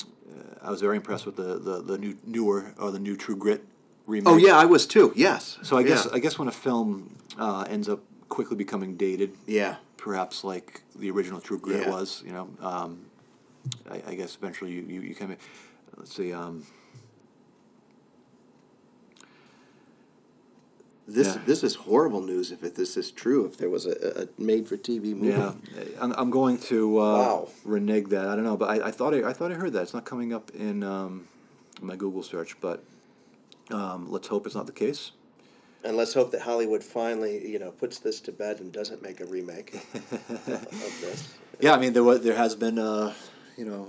[0.00, 3.36] uh, I was very impressed with the, the, the new newer or the new True
[3.36, 3.64] Grit
[4.06, 4.32] remake.
[4.32, 5.12] oh yeah, I was too.
[5.16, 5.58] Yes.
[5.62, 9.76] So I guess I guess when a film uh, ends up quickly becoming dated, yeah.
[9.96, 11.90] perhaps like the original True Grit Yeah.
[11.90, 13.06] was, you know, um,
[13.90, 15.38] I, I guess eventually you you, you kind of
[15.96, 16.32] let's see.
[16.32, 16.64] Um,
[21.06, 21.42] This Yeah.
[21.44, 23.44] this is horrible news if it, this is true.
[23.44, 25.28] If there was a, a made for TV movie.
[25.28, 25.52] Yeah,
[26.00, 27.48] I'm, I'm going to uh, Wow.
[27.64, 28.26] renege that.
[28.26, 29.82] I don't know, but I, I thought I, I thought I heard that.
[29.82, 31.26] It's not coming up in um,
[31.82, 32.82] my Google search, but
[33.70, 35.12] um, let's hope it's not the case.
[35.84, 39.20] And let's hope that Hollywood finally, you know, puts this to bed and doesn't make
[39.20, 41.34] a remake of this.
[41.60, 43.14] Yeah, I mean there was there has been uh,
[43.56, 43.86] you know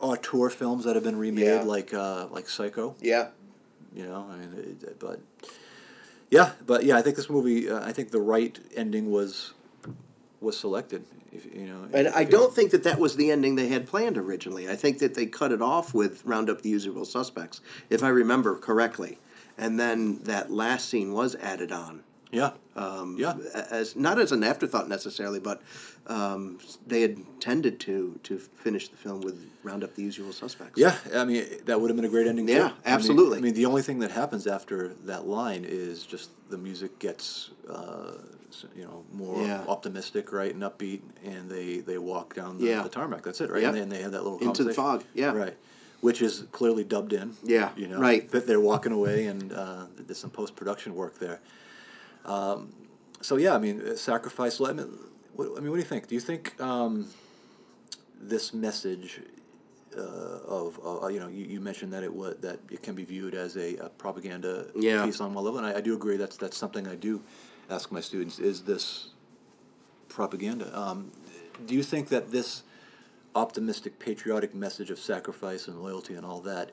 [0.00, 1.62] auteur films that have been remade, Yeah.
[1.62, 2.96] like uh, like Psycho.
[3.00, 3.28] Yeah.
[3.94, 5.20] You know, I mean, it, but
[6.30, 7.68] yeah, but yeah, I think this movie.
[7.68, 9.52] Uh, I think the right ending was
[10.40, 11.04] was selected.
[11.32, 14.18] If, you know, And I don't think that that was the ending they had planned
[14.18, 14.68] originally.
[14.68, 18.08] I think that they cut it off with round up the usual suspects, if I
[18.08, 19.18] remember correctly,
[19.56, 22.02] and then that last scene was added on.
[22.32, 22.52] Yeah.
[22.76, 23.34] Um, Yeah.
[23.70, 25.60] As not as an afterthought necessarily, but
[26.06, 30.78] um, they had tended to to finish the film with round up the usual suspects.
[30.80, 32.46] Yeah, I mean that would have been a great ending.
[32.46, 32.52] too.
[32.54, 33.38] Yeah, I mean- absolutely.
[33.38, 37.50] I mean, the only thing that happens after that line is just the music gets,
[37.68, 38.12] uh,
[38.76, 39.64] you know, more Yeah.
[39.68, 42.82] optimistic, right, and upbeat, and they they walk down the, Yeah.
[42.82, 43.22] the tarmac.
[43.22, 43.62] That's it, right?
[43.62, 43.68] Yeah.
[43.68, 45.32] And, they, and they have that little Into the fog, yeah.
[45.32, 45.56] right,
[46.00, 47.36] which is clearly dubbed in.
[47.44, 48.28] Yeah, you know, right.
[48.30, 51.40] That they're walking away, and uh, there's some post production work there.
[52.24, 52.72] Um,
[53.20, 54.60] so yeah, I mean, uh, sacrifice.
[54.60, 54.88] I mean,
[55.34, 56.08] what, I mean, what do you think?
[56.08, 57.08] Do you think um,
[58.20, 59.20] this message
[59.96, 63.04] uh, of uh, you know you, you mentioned that it was that it can be
[63.04, 65.04] viewed as a, a propaganda Yeah.
[65.04, 67.22] piece on one level, and I, I do agree that's that's something I do
[67.68, 69.10] ask my students: is this
[70.08, 70.76] propaganda?
[70.78, 71.10] Um,
[71.66, 72.62] do you think that this
[73.34, 76.70] optimistic, patriotic message of sacrifice and loyalty and all that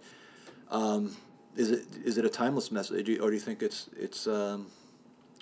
[0.71, 1.15] um,
[1.55, 4.67] is it is it a timeless message, or do you think it's it's um,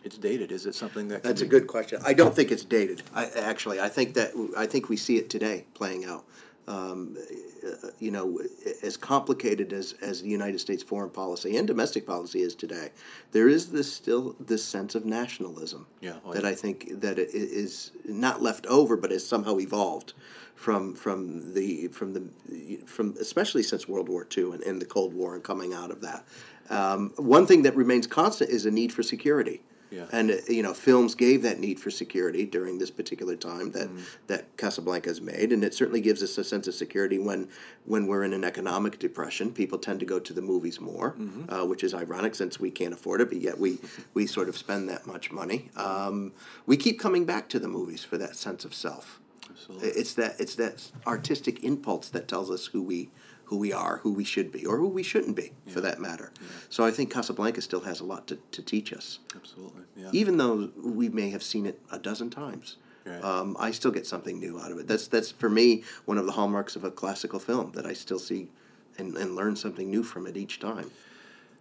[0.06, 0.52] it's dated?
[0.52, 2.00] Is it something that can That's a good question.
[2.06, 3.02] I don't think it's dated.
[3.14, 6.26] I actually, I think that I think we see it today playing out.
[6.68, 7.16] Um,
[7.64, 8.40] uh, you know,
[8.82, 12.90] as complicated as, as the United States foreign policy and domestic policy is today,
[13.34, 16.50] there is this still this sense of nationalism Yeah, oh, that yeah.
[16.50, 20.14] I think that it is not left over, but has somehow evolved
[20.56, 25.14] from from the from the from especially since World War II and, and the Cold
[25.14, 26.26] War and coming out of that.
[26.70, 29.62] Um, one thing that remains constant is a need for security.
[29.96, 30.06] Yeah.
[30.12, 33.88] And uh, you know, films gave that need for security during this particular time that
[33.90, 34.04] Mm-hmm.
[34.28, 37.48] that Casablanca has made, and it certainly gives us a sense of security when
[37.86, 39.52] when we're in an economic depression.
[39.52, 41.54] People tend to go to the movies more, Mm-hmm.
[41.54, 43.78] uh, which is ironic since we can't afford it, but yet we
[44.14, 45.70] we sort of spend that much money.
[45.76, 46.34] Um,
[46.66, 49.20] we keep coming back to the movies for that sense of self.
[49.50, 49.90] Absolutely.
[50.02, 53.10] It's that it's that artistic impulse that tells us who we
[53.46, 56.32] who we are, who we should be, or who we shouldn't be, for that matter.
[56.70, 59.84] So I think Casablanca still has a lot to, to teach us Absolutely.
[59.96, 60.10] Yeah.
[60.14, 62.78] even though we may have seen it a dozen times.
[63.06, 63.24] Right.
[63.24, 64.88] Um, I still get something new out of it.
[64.88, 68.18] That's that's for me one of the hallmarks of a classical film that I still
[68.18, 68.50] see
[68.98, 70.90] and, and learn something new from it each time.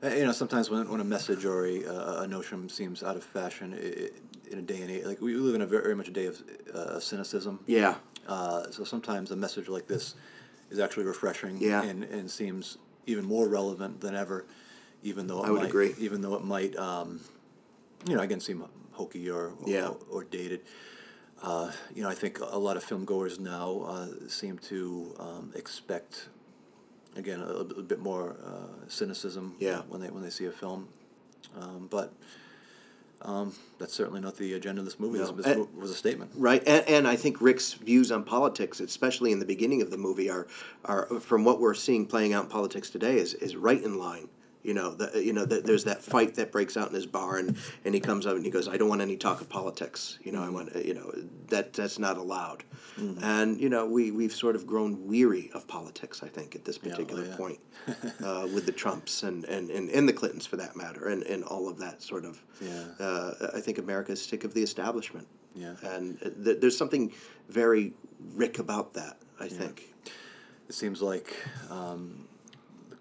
[0.03, 3.17] Uh, You know, sometimes when, when a message or a, uh, a notion seems out
[3.17, 4.09] of fashion i i
[4.53, 6.27] in a day and age, like we live in a very, very much a day
[6.33, 6.37] of
[6.75, 7.59] uh, cynicism.
[7.67, 7.95] Yeah,
[8.27, 10.15] Uh, so sometimes a message like this
[10.71, 11.83] is actually refreshing Yeah.
[11.83, 14.47] and, and seems even more relevant than ever,
[15.03, 15.95] even though it I would might, agree.
[15.99, 17.21] even though it might, um,
[18.09, 19.91] you know, again, seem hokey or or, Yeah.
[20.11, 20.61] or dated.
[21.43, 25.53] Uh, you know, I think a lot of film goers now uh, seem to um,
[25.55, 26.29] expect,
[27.17, 29.83] again, a, a bit more uh, cynicism Yeah.
[29.89, 30.89] when they when they see a film,
[31.61, 32.13] um, but.
[33.25, 35.19] Um, that's certainly not the agenda of this movie.
[35.19, 35.27] No.
[35.33, 36.31] This, this And- was a statement.
[36.37, 36.63] right.
[36.67, 40.29] And, and I think Rick's views on politics, especially in the beginning of the movie,
[40.31, 40.47] are
[40.85, 44.29] are from what we're seeing playing out in politics today is is right in line.
[44.65, 47.37] You know, the, you know, the, there's that fight that breaks out in his bar,
[47.37, 50.19] and, and he comes up and he goes, "I don't want any talk of politics."
[50.23, 51.13] You know, I want, you know,
[51.49, 52.65] that that's not allowed.
[52.97, 56.23] And you know, we we've sort of grown weary of politics.
[56.23, 57.37] I think at this Yeah, oh, particular yeah.
[57.37, 57.59] point,
[58.25, 61.45] uh, with the Trumps and, and, and, and the Clintons for that matter, and, and
[61.45, 62.43] all of that sort of.
[62.61, 62.85] Yeah.
[62.99, 65.27] Uh, I think America's sick of the establishment.
[65.55, 65.75] Yeah.
[65.83, 67.13] And uh, th- there's something
[67.49, 67.93] very
[68.35, 69.19] Rick about that.
[69.39, 69.93] I think.
[70.69, 71.37] it seems like
[71.71, 72.27] um,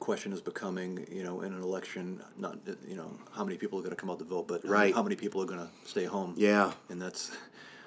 [0.03, 3.81] question is becoming, you know, in an election, not you know how many people are
[3.81, 4.93] going to come out to vote, but how- Right.
[4.93, 6.33] how, many people are going to stay home.
[6.37, 6.73] Yeah.
[6.89, 7.31] and that's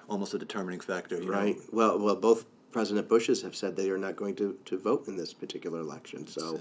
[0.09, 1.17] almost a determining factor.
[1.21, 1.57] Right.
[1.57, 1.63] Know?
[1.73, 5.17] Well, well, both President Bushes have said they are not going to, to vote in
[5.17, 6.27] this particular election.
[6.27, 6.61] So,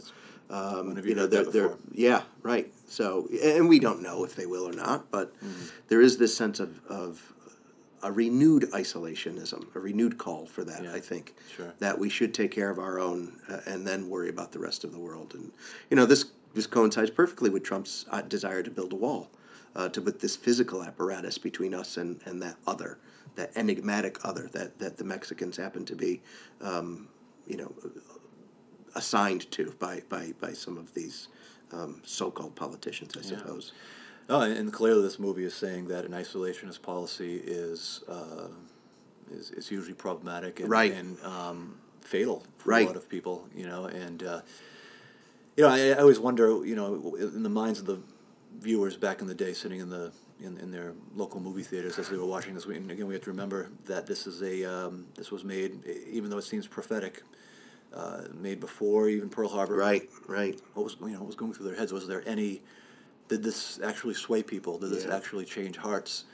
[0.49, 2.67] um, you you know, they're, they're yeah, right.
[2.87, 5.65] So, and we don't know if they will or not, but Mm-hmm.
[5.89, 7.33] there is this sense of, of
[8.03, 10.83] a renewed isolationism, a renewed call for that.
[10.83, 11.73] Yeah, I think sure.
[11.79, 14.83] that we should take care of our own uh, and then worry about the rest
[14.83, 15.33] of the world.
[15.33, 15.51] And
[15.89, 19.29] you know, this this coincides perfectly with Trump's uh, desire to build a wall,
[19.75, 22.97] uh, to put this physical apparatus between us and, and that other,
[23.35, 26.21] that enigmatic other that, that the Mexicans happen to be,
[26.61, 27.09] um,
[27.45, 27.73] you know,
[28.95, 31.27] assigned to by, by, by some of these
[31.73, 33.73] um, so-called politicians, I suppose.
[34.27, 38.47] Oh, and, clearly this movie is saying that an isolationist policy is uh,
[39.31, 40.93] is, is usually problematic and, Right.
[40.93, 42.83] and um, fatal for Right.
[42.83, 43.47] a lot of people.
[43.55, 44.41] You know, and uh,
[45.55, 47.99] you know, I, I always wonder, you know, in the minds of the
[48.59, 50.11] viewers back in the day, sitting in the
[50.41, 52.65] in, in their local movie theaters as they were watching this.
[52.65, 56.29] And again, we have to remember that this is a um, this was made, even
[56.29, 57.21] though it seems prophetic.
[57.93, 59.75] uh, made before even Pearl Harbor.
[59.75, 60.59] Right, right.
[60.73, 61.93] What was you know what was going through their heads?
[61.93, 62.61] Was there any?
[63.27, 64.77] Did this actually sway people?
[64.77, 65.15] Did this Yeah.
[65.15, 66.25] actually change hearts?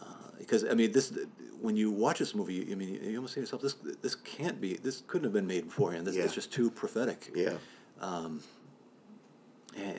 [0.00, 0.04] Uh,
[0.38, 1.12] because I mean, this
[1.60, 4.14] when you watch this movie, you, I mean, you almost say to yourself, this this
[4.14, 6.06] can't be, this couldn't have been made beforehand.
[6.06, 6.24] This Yeah.
[6.24, 7.30] it's just too prophetic.
[7.34, 7.54] Yeah.
[8.00, 8.40] And-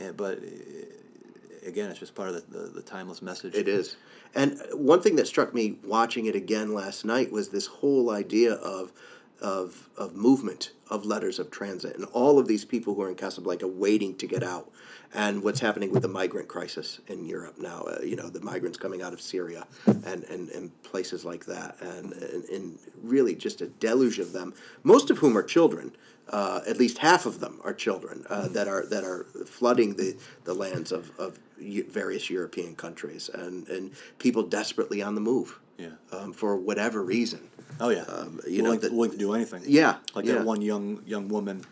[0.02, 3.56] and- but uh, again, it's just part of the, the, the timeless message.
[3.56, 3.98] It is.
[4.34, 8.54] And one thing that struck me watching it again last night was this whole idea
[8.54, 8.92] of
[9.42, 13.16] of of movement of letters of transit and all of these people who are in
[13.16, 14.72] Casablanca waiting to get out.
[15.14, 18.78] And what's happening with the migrant crisis in Europe now uh, you know the migrants
[18.78, 23.62] coming out of Syria and and, and places like that and, and and really just
[23.62, 25.96] a deluge of them most of whom are children
[26.30, 30.18] uh, at least half of them are children uh, that are that are flooding the,
[30.44, 35.90] the lands of, of various European countries and, and people desperately on the move Yeah.
[36.12, 37.42] um, for whatever reason.
[37.80, 39.64] Oh yeah, Um, you know, willing, that- willing to do anything.
[39.66, 40.36] Yeah, like yeah.
[40.36, 41.66] that one young young woman.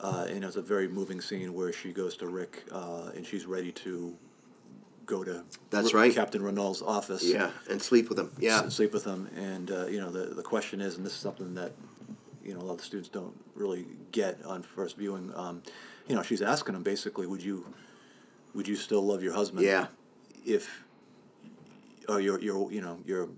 [0.00, 3.24] Uh, you know, it's a very moving scene where she goes to Rick uh, and
[3.26, 4.14] she's ready to
[5.06, 6.14] go to That's Ri- right.
[6.14, 7.24] Captain Renault's office.
[7.24, 8.30] Yeah, and sleep with him.
[8.38, 11.18] Yeah, sleep with him, and uh, you know the the question is, and this is
[11.18, 11.72] something that
[12.44, 15.32] you know a lot of the students don't really get on first viewing.
[15.34, 15.62] Um,
[16.06, 17.64] you know, she's asking him basically, would you
[18.54, 19.64] would you still love your husband?
[19.66, 19.86] Yeah.
[20.44, 20.83] If
[22.08, 23.28] or your your you know your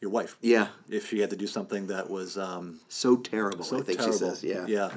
[0.00, 0.36] your wife.
[0.42, 0.68] yeah.
[0.88, 3.64] If she had to do something that was um, So terrible.
[3.64, 4.44] so I think terrible, she says.
[4.44, 4.66] Yeah.
[4.66, 4.90] yeah,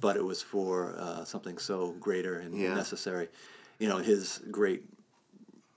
[0.00, 2.74] but it was for uh, something so greater and Yeah.
[2.74, 3.28] necessary.
[3.78, 4.82] You know, his great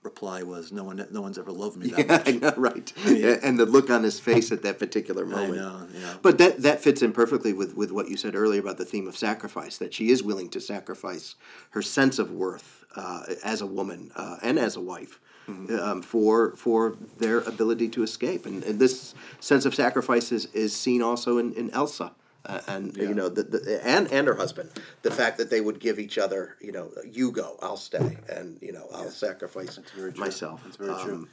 [0.02, 2.92] reply was, "No one, no one's ever loved me that Yeah, much." I know, right.
[3.44, 5.56] And the look on his face at that particular I moment.
[5.56, 6.14] know, yeah.
[6.22, 9.06] But that that fits in perfectly with, with what you said earlier about the theme
[9.06, 9.78] of sacrifice.
[9.78, 11.34] That she is willing to sacrifice
[11.70, 15.78] her sense of worth uh, as a woman uh, and as a wife Mm-hmm.
[15.80, 18.44] um, for for their ability to escape.
[18.46, 22.12] And, and this sense of sacrifice is, is seen also in, in Elsa.
[22.46, 23.08] Uh, and Yeah.
[23.08, 24.70] you know the, the and and her husband
[25.02, 28.58] the fact that they would give each other you know you go I'll stay and
[28.62, 30.20] you know I'll sacrifice very true.
[30.20, 31.14] myself That's very true.
[31.14, 31.28] Um,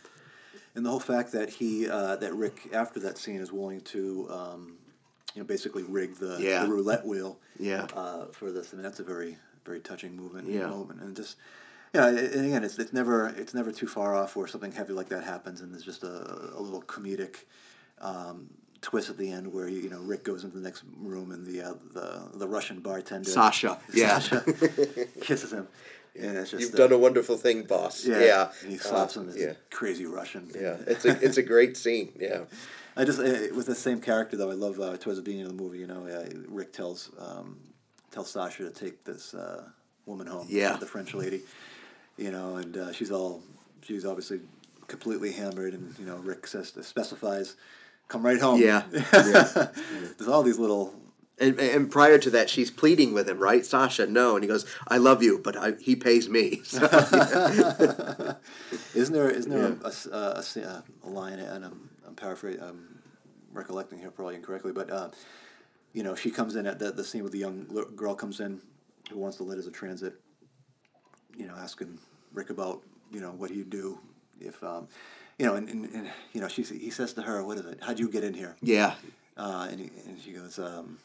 [0.75, 4.27] And the whole fact that he, uh, that Rick, after that scene, is willing to,
[4.29, 4.61] um,
[5.33, 6.63] you know, basically rig the, Yeah.
[6.65, 7.37] the roulette wheel.
[7.57, 7.87] Yeah.
[7.95, 10.49] Uh, for this, I mean, that's a very, very touching movement.
[10.49, 10.67] Yeah.
[10.67, 11.37] Moment, and just,
[11.95, 14.93] yeah, and and again, it's it's never it's never too far off where something heavy
[14.93, 16.15] like that happens, and there's just a,
[16.55, 17.35] a little comedic.
[18.01, 18.49] Um,
[18.81, 21.61] twist at the end where you know Rick goes into the next room and the
[21.69, 24.43] uh, the the Russian bartender Sasha yeah Sasha
[25.21, 25.67] kisses him
[26.13, 28.05] Yeah, it's just You've uh, done a wonderful thing, boss.
[28.05, 29.27] Yeah, yeah, and he slaps Uh, him.
[29.27, 30.51] This Yeah, crazy Russian.
[30.53, 30.77] yeah.
[30.85, 32.11] It's a it's a great scene.
[32.19, 32.41] Yeah,
[32.95, 34.51] I just uh, with the same character though.
[34.51, 35.79] I love uh, towards the beginning of the movie.
[35.79, 36.29] You know, uh,
[36.59, 37.57] Rick tells um,
[38.11, 39.63] tells Sasha to take this uh,
[40.05, 40.47] woman home.
[40.49, 40.77] Yeah.
[40.77, 41.41] the French lady.
[42.17, 43.41] You know, and uh, she's all
[43.81, 44.39] she's obviously
[44.87, 47.55] completely hammered, and you know, Rick says specifies,
[48.07, 49.67] "Come right home." Yeah, yeah.
[50.17, 50.93] There's all these little.
[51.39, 53.65] and and prior to that, she's pleading with him, right?
[53.65, 56.87] Sasha, no, and he goes, "I love you, but I, he pays me." So,
[58.93, 59.75] Isn't there isn't there Yeah.
[59.83, 62.99] a, a a a line and I'm I'm paraphrasing I'm
[63.51, 65.09] recollecting here probably incorrectly, but uh,
[65.93, 68.61] you know she comes in at the the scene with the young girl comes in
[69.11, 70.13] who wants to the letters of transit.
[71.37, 71.99] You know, asking
[72.33, 72.81] Rick about
[73.11, 73.99] you know what he'd do
[74.39, 74.87] if um,
[75.37, 77.79] you know and, and, and you know she he says to her what is it
[77.81, 78.95] how'd you get in here yeah,
[79.37, 80.97] uh, and he, and she goes um,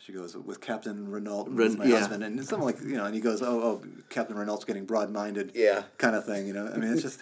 [0.00, 1.98] she goes with Captain Renault, Ren- my yeah.
[1.98, 4.86] husband, and it's something like you know, and he goes, oh, oh, Captain Renault's getting
[4.86, 5.82] broad-minded, Yeah.
[5.98, 6.66] kind of thing, you know.
[6.66, 7.20] I mean, it's just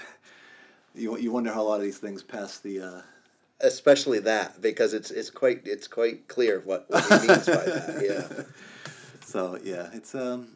[0.95, 2.81] you you wonder how a lot of these things pass the.
[2.81, 3.03] Uh,
[3.61, 8.03] especially that because it's it's quite it's quite clear what, what he means by that.
[8.05, 8.45] Yeah,
[9.25, 10.47] so yeah, it's um,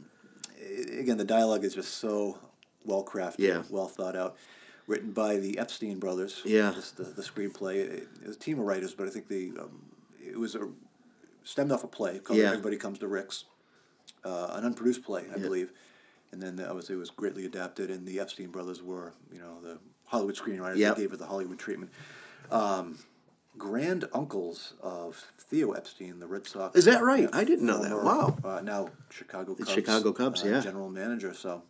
[0.99, 2.39] again the dialogue is just so
[2.85, 3.63] well crafted, Yeah.
[3.71, 4.37] well thought out,
[4.87, 6.41] written by the Epstein brothers.
[6.45, 6.73] Yeah.
[6.75, 7.77] just the, the screenplay.
[7.77, 9.83] It, it was a team of writers, but I think the um,
[10.25, 10.69] it was a
[11.45, 12.47] stemmed off a play called Yeah.
[12.51, 13.45] Everybody Comes to Rick's,
[14.25, 15.43] uh, an unproduced play, I Yeah.
[15.43, 15.73] believe,
[16.33, 19.79] and then was it was greatly adapted, and the Epstein brothers were you know the
[20.07, 20.97] Hollywood screenwriters Yep.
[20.97, 21.91] that gave it the Hollywood treatment.
[22.51, 22.99] Um,
[23.61, 26.75] grand uncles of Theo Epstein, the Red Sox.
[26.75, 27.29] Is that right?
[27.33, 28.03] I didn't know that.
[28.03, 28.37] Wow.
[28.43, 29.75] Uh, now Chicago The Cubs.
[29.75, 30.61] Chicago Cubs, uh, yeah.
[30.61, 31.35] General manager.
[31.35, 31.63] So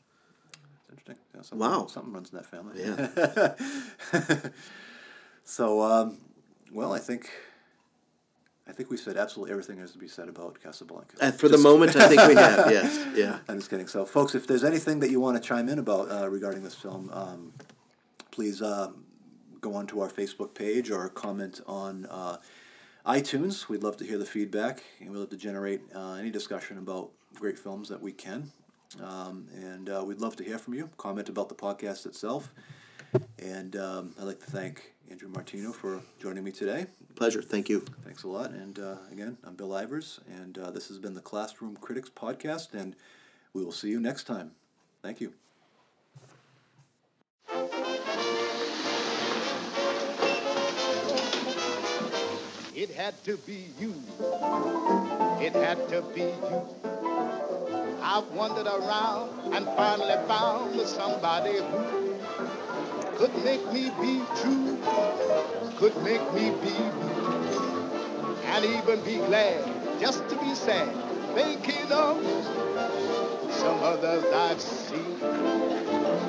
[0.78, 1.16] it's interesting.
[1.34, 1.86] Yeah, something, Wow.
[1.88, 2.80] Something runs in that family.
[2.80, 4.50] Yeah.
[5.44, 6.18] so, um,
[6.72, 7.28] well, I think.
[8.68, 11.16] I think we said absolutely everything there is to be said about Casablanca.
[11.20, 12.70] Uh, for the moment, I think we have.
[12.70, 13.38] Yes, yeah.
[13.48, 13.88] I'm just kidding.
[13.88, 16.76] So, folks, if there's anything that you want to chime in about uh, regarding this
[16.76, 17.52] film, um,
[18.30, 19.06] please um,
[19.60, 22.38] go on to our Facebook page or comment on uh,
[23.06, 23.68] iTunes.
[23.68, 27.10] We'd love to hear the feedback, and we'd love to generate uh, any discussion about
[27.34, 28.50] great films that we can.
[29.02, 30.90] Um, and uh, we'd love to hear from you.
[30.96, 32.52] Comment about the podcast itself.
[33.38, 36.86] And um, I'd like to thank Andrew Martino for joining me today.
[37.16, 37.42] Pleasure.
[37.42, 37.84] Thank you.
[38.04, 38.50] Thanks a lot.
[38.50, 42.74] And uh, again, I'm Bill Ivers, and uh, this has been the Classroom Critics Podcast,
[42.74, 42.94] and
[43.52, 44.52] we will see you next time.
[45.02, 45.32] Thank you.
[52.80, 53.92] It had to be you.
[55.38, 56.62] It had to be you.
[58.00, 64.78] I've wandered around and finally found somebody who could make me be true,
[65.76, 70.88] could make me be blue, and even be glad just to be sad,
[71.34, 72.16] thinking of
[73.60, 75.18] some others I've seen.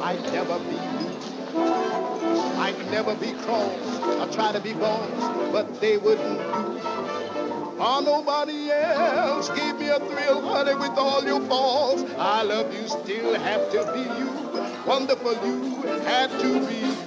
[0.03, 6.37] I'd never be I'd never be cross or try to be boss, but they wouldn't
[6.37, 6.81] do.
[7.83, 12.03] Oh, nobody else gave me a thrill, honey, with all your faults.
[12.17, 14.29] I love you, still have to be you.
[14.85, 17.00] Wonderful you had to be.